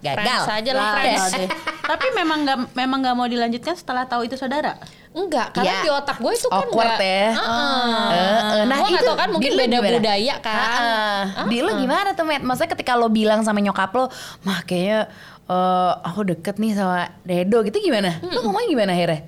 Gagal. 0.00 0.22
Friends 0.40 0.46
aja 0.48 0.70
lah, 0.72 0.90
friends. 0.94 1.24
deh. 1.34 1.48
Tapi 1.90 2.06
memang 2.14 2.38
nggak 2.40 2.58
memang 2.72 2.98
nggak 3.00 3.16
mau 3.16 3.26
dilanjutkan 3.26 3.74
setelah 3.74 4.06
tahu 4.06 4.22
itu 4.22 4.34
saudara. 4.34 4.78
Enggak, 5.10 5.50
karena 5.50 5.66
Ya, 5.68 5.82
di 5.82 5.90
otak 5.90 6.16
gue 6.16 6.30
itu 6.30 6.46
kan 6.46 6.62
awkward 6.62 6.86
nggak- 6.86 7.02
ya. 7.02 7.28
Heeh. 7.32 8.06
Heeh, 8.06 8.62
Gua 8.70 8.86
nggak 8.86 9.02
tahu 9.02 9.16
kan 9.16 9.28
mungkin 9.28 9.42
di 9.44 9.50
lu 9.50 9.60
beda 9.60 9.76
gimana? 9.76 9.96
budaya 9.98 10.34
kan. 10.38 10.54
Heeh. 10.54 11.20
Di 11.50 11.58
lu 11.58 11.70
gimana 11.76 12.08
tuh, 12.12 12.24
Matt? 12.24 12.42
Maksudnya 12.42 12.70
ketika 12.70 12.92
lo 12.94 13.10
bilang 13.10 13.42
sama 13.42 13.58
nyokap 13.58 13.90
lo, 13.90 14.06
mah 14.40 14.62
kayaknya 14.62 15.10
eh, 15.50 15.92
aku 16.00 16.20
deket 16.24 16.56
nih 16.56 16.72
sama 16.72 17.10
Dedo 17.22 17.60
gitu 17.60 17.76
gimana? 17.76 18.22
Lo 18.22 18.38
ngomongnya 18.40 18.68
gimana 18.68 18.92
akhirnya? 18.92 19.20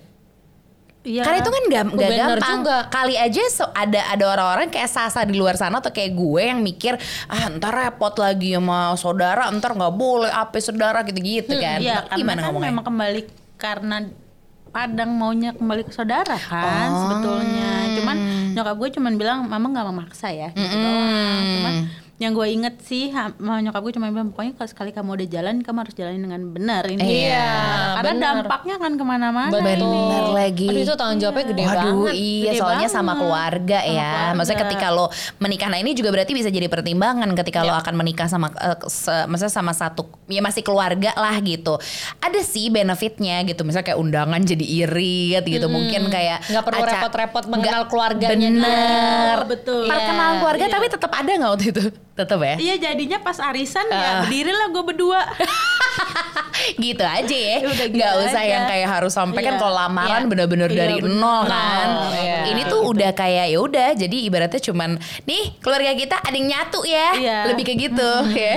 Iya. 1.02 1.26
Karena 1.26 1.38
itu 1.42 1.50
kan 1.50 1.62
gak, 1.66 1.84
Bener 1.90 2.10
gampang. 2.38 2.52
juga. 2.62 2.76
Kali 2.86 3.18
aja 3.18 3.42
so- 3.50 3.74
ada 3.74 4.06
ada 4.06 4.24
orang-orang 4.28 4.70
kayak 4.70 4.86
Sasa 4.86 5.26
di 5.26 5.34
luar 5.34 5.58
sana 5.58 5.82
atau 5.82 5.90
kayak 5.90 6.14
gue 6.14 6.42
yang 6.44 6.62
mikir 6.62 6.94
ah 7.26 7.50
ntar 7.50 7.74
repot 7.74 8.14
lagi 8.16 8.54
sama 8.54 8.94
saudara, 8.94 9.50
ntar 9.50 9.74
nggak 9.74 9.90
boleh 9.92 10.30
apa 10.30 10.54
saudara 10.56 11.02
gitu-gitu 11.02 11.50
kan. 11.52 11.82
Iya, 11.82 12.06
karena 12.06 12.14
gimana 12.14 12.38
kan 12.38 12.46
ngomongnya? 12.48 12.68
memang 12.70 12.84
kembali 12.86 13.20
karena 13.56 13.96
Padang 14.72 15.12
maunya 15.12 15.52
kembali 15.52 15.84
ke 15.84 15.92
saudara 15.92 16.32
kan 16.32 16.88
Oh. 16.88 16.96
sebetulnya. 17.04 17.92
Cuman 17.92 18.16
nyokap 18.52 18.74
gue 18.74 18.88
cuman 18.96 19.12
bilang 19.14 19.38
mama 19.44 19.68
nggak 19.68 19.84
memaksa 19.84 20.32
ya 20.32 20.48
gitu 20.50 20.64
doang. 20.72 21.44
Cuman 21.52 21.74
yang 22.22 22.32
gue 22.32 22.46
inget 22.46 22.78
sih 22.80 23.10
ha- 23.10 23.34
ma- 23.36 23.58
nyokap 23.58 23.82
gue 23.82 23.92
cuma 23.92 24.06
bilang 24.06 24.30
pokoknya 24.30 24.54
kalau 24.54 24.68
sekali 24.68 24.90
kamu 24.90 25.10
udah 25.12 25.28
jalan 25.28 25.54
kamu 25.58 25.78
harus 25.80 25.92
jalanin 25.92 26.22
dengan 26.22 26.42
benar 26.46 26.86
ini. 26.86 27.02
Iya, 27.26 27.50
Karena 27.96 28.06
bener. 28.08 28.22
dampaknya 28.38 28.74
kan 28.78 28.92
ke 28.94 29.02
mana-mana. 29.02 29.50
Ini. 29.50 29.62
Bener 29.66 30.24
lagi. 30.30 30.66
Aduh 30.66 30.80
itu 30.80 30.94
tanggung 30.94 31.18
jawabnya 31.18 31.44
gede 31.48 31.64
Waduh, 31.64 31.74
banget. 31.74 32.14
iya 32.14 32.46
Gede 32.48 32.60
soalnya 32.62 32.86
sama 32.86 33.04
banget. 33.08 33.20
keluarga 33.20 33.78
Sama 33.80 33.90
ya. 33.90 34.06
keluarga. 34.06 34.32
Maksudnya 34.32 34.60
ketika 34.62 34.86
lo 34.88 35.06
menikah, 35.36 35.66
nah 35.66 35.78
ini 35.78 35.90
juga 35.92 36.08
berarti 36.10 36.32
bisa 36.32 36.48
jadi 36.48 36.68
pertimbangan 36.68 37.28
ketika 37.34 37.58
lo 37.60 37.74
akan 37.74 37.94
menikah 37.96 38.26
sama, 38.26 38.48
eh, 38.52 38.78
se- 38.86 39.26
maksudnya 39.26 39.50
sama 39.52 39.72
satu, 39.72 40.06
ya 40.26 40.38
masih 40.38 40.62
keluarga 40.62 41.10
lah 41.14 41.34
gitu. 41.40 41.74
Ada 42.18 42.40
sih 42.40 42.70
benefitnya 42.70 43.42
gitu, 43.42 43.62
misalnya 43.62 43.86
kayak 43.88 43.98
undangan 43.98 44.40
jadi 44.40 44.64
irit 44.80 45.44
gitu, 45.44 45.66
mungkin 45.66 46.06
kayak 46.08 46.46
Nggak 46.46 46.62
perlu 46.62 46.82
repot-repot 46.82 47.44
mengenal 47.46 47.82
keluarganya 47.86 48.48
Bener, 48.52 49.36
Oh, 49.36 49.48
betul. 49.48 49.84
Perkenalan 49.84 50.30
Iya, 50.32 50.40
keluarga 50.40 50.64
iya. 50.64 50.72
tapi 50.72 50.86
tetap 50.86 51.10
ada 51.10 51.30
nggak 51.30 51.50
waktu 51.50 51.66
itu? 51.68 51.84
Tetap 52.22 52.38
ya? 52.40 52.54
Iya 52.56 52.74
jadinya 52.80 53.18
pas 53.18 53.38
arisan 53.38 53.82
Ah. 53.84 53.98
ya 53.98 54.10
berdirilah 54.22 54.66
gue 54.70 54.82
berdua. 54.84 55.20
gitu 56.78 57.02
aja 57.02 57.26
ya 57.34 57.56
Udah 57.64 57.86
gitu 57.86 57.98
nggak 57.98 58.14
usah 58.22 58.38
aja. 58.38 58.48
yang 58.48 58.64
kayak 58.66 58.88
harus 58.88 59.12
sampai 59.12 59.40
kan 59.40 59.54
Iya. 59.54 59.60
kalau 59.60 59.74
lamaran 59.74 60.22
Iya. 60.22 60.30
bener-bener 60.30 60.70
Iya, 60.70 60.78
dari 60.78 60.96
bener. 61.00 61.18
nol 61.18 61.42
kan 61.44 61.86
Nol, 61.88 62.10
iya. 62.14 62.38
ini 62.46 62.62
tuh 62.64 62.80
udah 62.86 63.10
kayak 63.12 63.46
ya 63.48 63.58
udah 63.58 63.88
jadi 63.92 64.16
ibaratnya 64.22 64.60
cuman 64.62 64.90
nih 65.24 65.58
keluarga 65.58 65.90
kita 65.92 66.16
ada 66.18 66.32
yang 66.32 66.48
nyatu 66.48 66.80
ya 66.84 67.08
Iya. 67.14 67.38
lebih 67.50 67.62
kayak 67.64 67.78
gitu 67.82 68.10
ya 68.38 68.54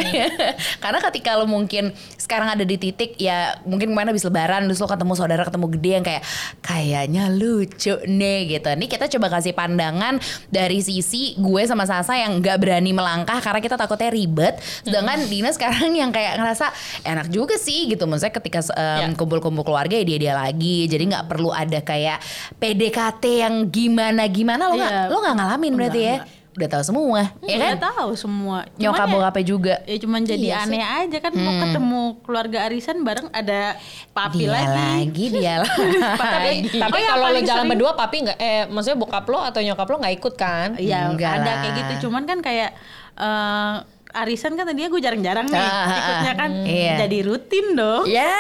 karena 0.80 1.00
ketika 1.02 1.30
lo 1.34 1.46
mungkin 1.46 1.90
sekarang 2.16 2.52
ada 2.52 2.62
di 2.62 2.78
titik 2.78 3.18
ya 3.18 3.58
mungkin 3.64 3.90
ke 3.90 3.96
mana 3.96 4.12
habis 4.12 4.24
lebaran 4.24 4.66
terus 4.66 4.78
lo 4.78 4.88
ketemu 4.88 5.14
saudara 5.16 5.42
ketemu 5.42 5.66
gede 5.72 5.92
yang 5.92 6.06
kayak 6.06 6.24
kayaknya 6.62 7.24
lucu 7.32 7.96
nih 8.02 8.40
gitu 8.52 8.70
nih 8.72 8.88
kita 8.88 9.06
coba 9.10 9.28
kasih 9.32 9.54
pandangan 9.54 10.22
dari 10.48 10.78
sisi 10.80 11.34
gue 11.36 11.64
sama 11.64 11.86
Sasa 11.86 12.18
yang 12.18 12.38
nggak 12.38 12.58
berani 12.58 12.92
melangkah 12.92 13.38
karena 13.40 13.55
kita 13.58 13.76
takutnya 13.76 14.08
ribet 14.08 14.56
sedangkan 14.82 15.20
Dina 15.26 15.50
sekarang 15.50 15.92
yang 15.92 16.10
kayak 16.10 16.36
ngerasa 16.36 16.72
enak 17.02 17.28
juga 17.28 17.56
sih 17.56 17.88
gitu 17.88 18.04
maksudnya 18.04 18.34
ketika 18.34 18.60
em, 18.72 18.74
Ya. 18.98 19.08
kumpul-kumpul 19.14 19.64
keluarga 19.64 19.94
ya 19.94 20.06
dia 20.06 20.18
dia 20.20 20.34
lagi 20.34 20.86
jadi 20.86 21.04
nggak 21.06 21.26
perlu 21.28 21.50
ada 21.50 21.80
kayak 21.80 22.20
PDKT 22.56 23.24
yang 23.40 23.56
gimana 23.68 24.26
gimana 24.26 24.64
lo 24.66 24.74
nggak 24.74 24.92
Iya. 24.92 25.08
lo 25.08 25.18
nggak 25.20 25.36
ngalamin 25.36 25.74
berarti 25.74 26.02
ya 26.02 26.16
udah 26.56 26.70
tahu 26.72 26.84
semua 26.86 27.20
ya 27.44 27.58
kan 27.58 27.76
Udah 27.76 27.84
tahu 27.86 28.10
semua. 28.16 28.58
Cuman 28.64 28.80
nyokap 28.80 29.04
ya- 29.04 29.12
bokapnya 29.12 29.44
juga 29.46 29.76
Ya 29.84 29.98
cuman 29.98 30.22
jadi 30.24 30.40
Iya 30.46 30.56
sih. 30.58 30.72
aneh 30.72 30.84
aja 31.04 31.18
kan 31.20 31.34
mau 31.36 31.52
ketemu 31.60 32.02
keluarga 32.24 32.58
arisan 32.64 32.98
bareng 33.02 33.28
ada 33.30 33.76
papi 34.10 34.40
dia 34.40 34.56
lagi. 34.56 34.72
lagi 34.72 35.26
dia 35.34 35.56
Tapi, 35.60 36.48
lagi 36.64 36.80
tapi 36.80 36.96
Oh, 36.96 37.02
yang 37.02 37.12
kalau 37.14 37.28
lo 37.28 37.36
jalan 37.36 37.44
sering- 37.44 37.70
berdua 37.70 37.92
papi 37.94 38.18
nggak 38.24 38.38
eh 38.40 38.62
maksudnya 38.66 38.98
bokap 38.98 39.26
lo 39.28 39.40
atau 39.42 39.60
nyokap 39.60 39.84
lo 39.86 39.96
nggak 40.00 40.16
ikut 40.16 40.34
kan? 40.34 40.70
Iya 40.80 41.00
Enggak 41.06 41.32
ada 41.38 41.52
kayak 41.60 41.74
gitu. 41.76 41.94
Cuman 42.08 42.24
kan 42.24 42.40
kayak 42.40 42.72
eh, 43.18 43.76
arisan 44.16 44.54
kan 44.54 44.64
tadinya 44.64 44.88
gue 44.88 45.02
jarang-jarang 45.02 45.44
nih 45.46 45.58
Ah, 45.58 45.68
ah, 45.68 45.84
ah. 45.84 45.98
ikutnya 46.00 46.34
kan. 46.34 46.52
Iya. 46.64 46.94
Jadi 47.02 47.18
rutin 47.22 47.66
dong. 47.74 48.04
ya 48.08 48.32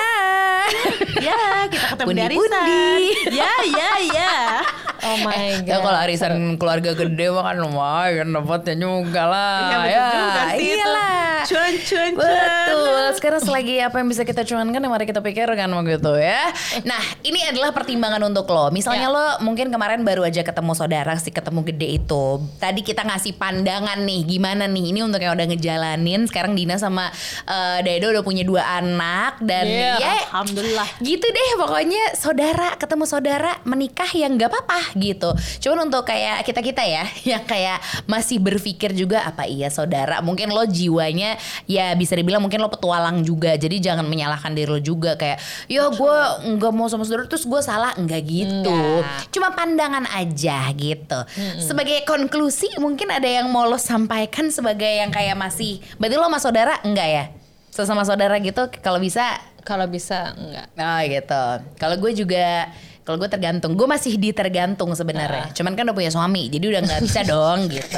ya 1.27 1.35
kita 1.67 1.85
ketemu 1.93 2.09
di 2.09 2.21
arisan. 2.23 2.65
Ya 3.31 3.51
ya 3.65 3.91
ya. 4.09 4.33
Oh 5.05 5.21
my 5.21 5.61
Ya 5.61 5.77
god. 5.77 5.85
kalau 5.85 5.99
arisan 6.01 6.33
keluarga 6.57 6.91
gede 6.91 7.29
mah 7.29 7.45
kan 7.45 7.61
lumayan 7.61 8.33
dapatnya 8.33 8.73
juga 8.79 9.23
lah. 9.23 9.57
Iya 9.61 9.77
ya, 9.85 10.05
juga 10.09 10.41
sih 10.49 10.65
itu. 10.65 10.77
iyalah. 10.81 11.34
Cuan 11.45 11.73
cuan 11.79 12.11
cuan. 12.11 12.11
Betul. 12.17 13.05
Sekarang 13.15 13.41
selagi 13.41 13.75
apa 13.79 13.95
yang 13.97 14.07
bisa 14.07 14.21
kita 14.21 14.41
cuankan, 14.41 14.77
ya 14.77 14.89
mari 14.89 15.05
kita 15.05 15.19
pikirkan 15.19 15.69
begitu 15.77 16.11
ya. 16.15 16.49
Nah, 16.81 17.01
ini 17.21 17.39
adalah 17.45 17.69
pertimbangan 17.71 18.21
untuk 18.23 18.47
lo. 18.47 18.69
Misalnya 18.69 19.07
Ya. 19.07 19.13
lo 19.13 19.25
mungkin 19.39 19.69
kemarin 19.69 20.01
baru 20.01 20.23
aja 20.23 20.41
ketemu 20.41 20.73
saudara 20.73 21.13
si 21.15 21.29
ketemu 21.29 21.61
gede 21.63 21.87
itu. 21.97 22.25
Tadi 22.55 22.81
kita 22.81 23.03
ngasih 23.03 23.35
pandangan 23.35 23.99
nih, 23.99 24.21
gimana 24.27 24.65
nih? 24.65 24.89
Ini 24.89 24.99
untuk 25.01 25.19
yang 25.19 25.33
udah 25.33 25.45
ngejalanin. 25.45 26.25
Sekarang 26.25 26.53
Dina 26.53 26.75
sama 26.75 27.09
eh, 27.45 27.79
Daido 27.81 28.09
udah 28.09 28.21
punya 28.21 28.41
dua 28.41 28.65
anak 28.75 29.37
dan 29.39 29.65
Iya. 29.65 29.93
ya 29.97 30.13
Alhamdulillah. 30.29 30.87
gitu 30.99 31.25
deh 31.25 31.49
pokoknya 31.57 32.15
saudara 32.15 32.73
ketemu 32.75 33.05
saudara 33.05 33.51
menikah 33.63 34.07
yang 34.09 34.33
nggak 34.33 34.47
apa-apa 34.47 34.79
gitu 34.95 35.29
cuman 35.59 35.87
untuk 35.87 36.03
kayak 36.03 36.41
kita 36.41 36.59
kita 36.59 36.81
ya 36.81 37.03
yang 37.31 37.43
kayak 37.43 37.77
masih 38.05 38.37
berpikir 38.37 38.91
juga 38.91 39.23
apa 39.23 39.45
iya 39.45 39.67
saudara 39.67 40.19
mungkin 40.19 40.49
lo 40.49 40.63
jiwanya 40.65 41.34
ya 41.65 41.93
bisa 41.93 42.13
dibilang 42.13 42.39
mungkin 42.39 42.57
lo 42.57 42.67
petualang 42.67 43.21
juga 43.21 43.53
jadi 43.53 43.77
jangan 43.77 44.03
menyalahkan 44.03 44.51
diri 44.51 44.67
lo 44.67 44.79
juga 44.79 45.13
kayak 45.13 45.37
ya 45.65 45.87
gue 45.87 46.17
nggak 46.53 46.71
mau 46.71 46.85
sama 46.85 47.03
saudara 47.03 47.25
terus 47.25 47.43
gue 47.43 47.61
salah 47.61 47.93
nggak 47.93 48.21
gitu 48.23 48.71
Enggak. 48.71 49.29
cuma 49.29 49.49
pandangan 49.51 50.05
aja 50.11 50.67
gitu 50.71 51.19
sebagai 51.59 52.03
konklusi 52.03 52.77
mungkin 52.77 53.09
ada 53.09 53.27
yang 53.27 53.47
mau 53.47 53.63
lo 53.63 53.75
sampaikan 53.75 54.47
sebagai 54.47 54.89
yang 54.89 55.09
kayak 55.09 55.33
masih 55.33 55.79
berarti 55.95 56.15
lo 56.15 56.25
sama 56.25 56.39
saudara 56.39 56.73
enggak 56.81 57.07
ya 57.07 57.25
sesama 57.69 58.03
saudara 58.03 58.39
gitu 58.39 58.67
kalau 58.79 58.97
bisa 58.97 59.35
Kalau 59.59 59.89
bisa 59.89 60.29
enggak. 60.37 60.69
Oh 60.77 61.01
gitu. 61.03 61.43
Kalau 61.81 61.97
gue 61.97 62.11
juga 62.13 62.69
kalau 63.01 63.17
gue 63.17 63.25
tergantung, 63.25 63.73
gue 63.73 63.85
masih 63.85 64.13
di 64.13 64.29
tergantung 64.29 64.93
sebenarnya. 64.93 65.49
Cuman 65.53 65.73
kan 65.73 65.89
udah 65.89 65.97
punya 65.97 66.09
suami, 66.09 66.53
jadi 66.53 66.69
udah 66.69 66.81
nggak 66.85 67.01
bisa 67.01 67.25
dong 67.25 67.65
gitu. 67.73 67.97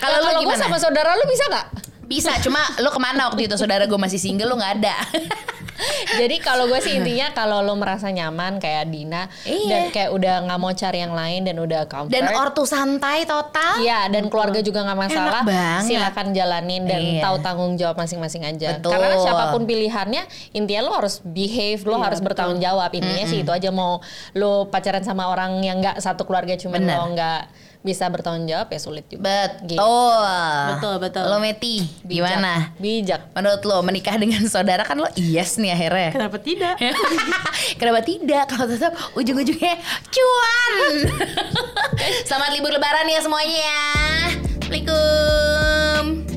Kalau 0.00 0.16
Nah, 0.16 0.24
lo 0.24 0.40
gue 0.40 0.48
gimana? 0.48 0.64
sama 0.64 0.76
saudara 0.76 1.12
lu 1.12 1.28
bisa 1.28 1.44
nggak? 1.44 1.66
Bisa, 2.04 2.36
cuma 2.44 2.60
lo 2.84 2.92
ke 2.92 3.00
mana 3.00 3.32
waktu 3.32 3.48
itu 3.48 3.56
saudara 3.56 3.88
gue 3.88 3.96
masih 3.96 4.20
single 4.20 4.52
lo 4.52 4.56
nggak 4.60 4.74
ada. 4.80 4.96
Jadi 6.20 6.36
kalau 6.38 6.66
gue 6.66 6.78
sih 6.78 6.96
intinya 6.96 7.32
kalau 7.32 7.58
lo 7.60 7.74
merasa 7.74 8.08
nyaman 8.08 8.58
kayak 8.58 8.86
Dina 8.86 9.26
Iya. 9.42 9.68
dan 9.68 9.82
kayak 9.90 10.10
udah 10.10 10.34
nggak 10.44 10.58
mau 10.58 10.72
cari 10.72 10.98
yang 11.00 11.12
lain 11.12 11.40
dan 11.42 11.56
udah 11.58 11.82
comfort. 11.84 12.12
Dan 12.12 12.24
ortu 12.30 12.62
santai 12.64 13.24
total. 13.24 13.82
Iya 13.82 14.06
dan 14.08 14.28
keluarga 14.28 14.60
juga 14.60 14.82
nggak 14.82 14.98
masalah. 14.98 15.42
Silakan 15.82 16.30
jalanin 16.30 16.82
dan 16.84 17.00
Iya. 17.00 17.22
tahu 17.22 17.36
tanggung 17.40 17.74
jawab 17.74 17.96
masing-masing 17.96 18.42
aja. 18.42 18.78
Betul. 18.78 18.94
Karena 18.94 19.16
siapa 19.18 19.44
pun 19.50 19.62
pilihannya, 19.64 20.22
intinya 20.52 20.82
lo 20.84 20.92
harus 20.94 21.18
behave, 21.20 21.82
lo 21.82 21.98
Iya, 21.98 22.04
harus 22.06 22.20
bertanggung 22.20 22.60
jawab. 22.60 22.90
Intinya 22.92 23.24
sih 23.26 23.42
itu 23.42 23.50
aja 23.50 23.70
mau 23.70 23.98
lo 24.32 24.68
pacaran 24.68 25.02
sama 25.02 25.26
orang 25.26 25.58
yang 25.60 25.80
nggak 25.80 25.98
satu 25.98 26.22
keluarga 26.22 26.54
cuma 26.54 26.78
lo 26.78 27.10
nggak 27.10 27.42
bisa 27.84 28.08
bertanggung 28.08 28.48
jawab 28.48 28.72
ya 28.72 28.80
sulit 28.80 29.04
juga. 29.06 29.28
Betul. 29.44 29.76
Gitu. 29.76 29.84
Betul, 30.72 30.94
betul. 31.04 31.22
Lo 31.28 31.36
Meti, 31.36 31.84
Bijak. 32.00 32.16
gimana? 32.16 32.52
Bijak. 32.80 33.20
Menurut 33.36 33.62
lo 33.62 33.76
menikah 33.84 34.16
dengan 34.16 34.40
saudara 34.48 34.80
kan 34.82 34.96
lo 34.96 35.08
yes 35.14 35.60
nih 35.60 35.63
nih 35.64 35.72
akhirnya. 35.72 36.10
Kenapa 36.12 36.36
tidak? 36.36 36.76
Kenapa 37.80 38.00
tidak? 38.04 38.44
Kalau 38.52 38.66
tetap 38.68 38.92
ujung-ujungnya 39.16 39.74
cuan. 40.12 40.92
Selamat 42.28 42.50
libur 42.52 42.76
lebaran 42.76 43.08
ya 43.08 43.24
semuanya. 43.24 43.80
Assalamualaikum. 44.60 46.33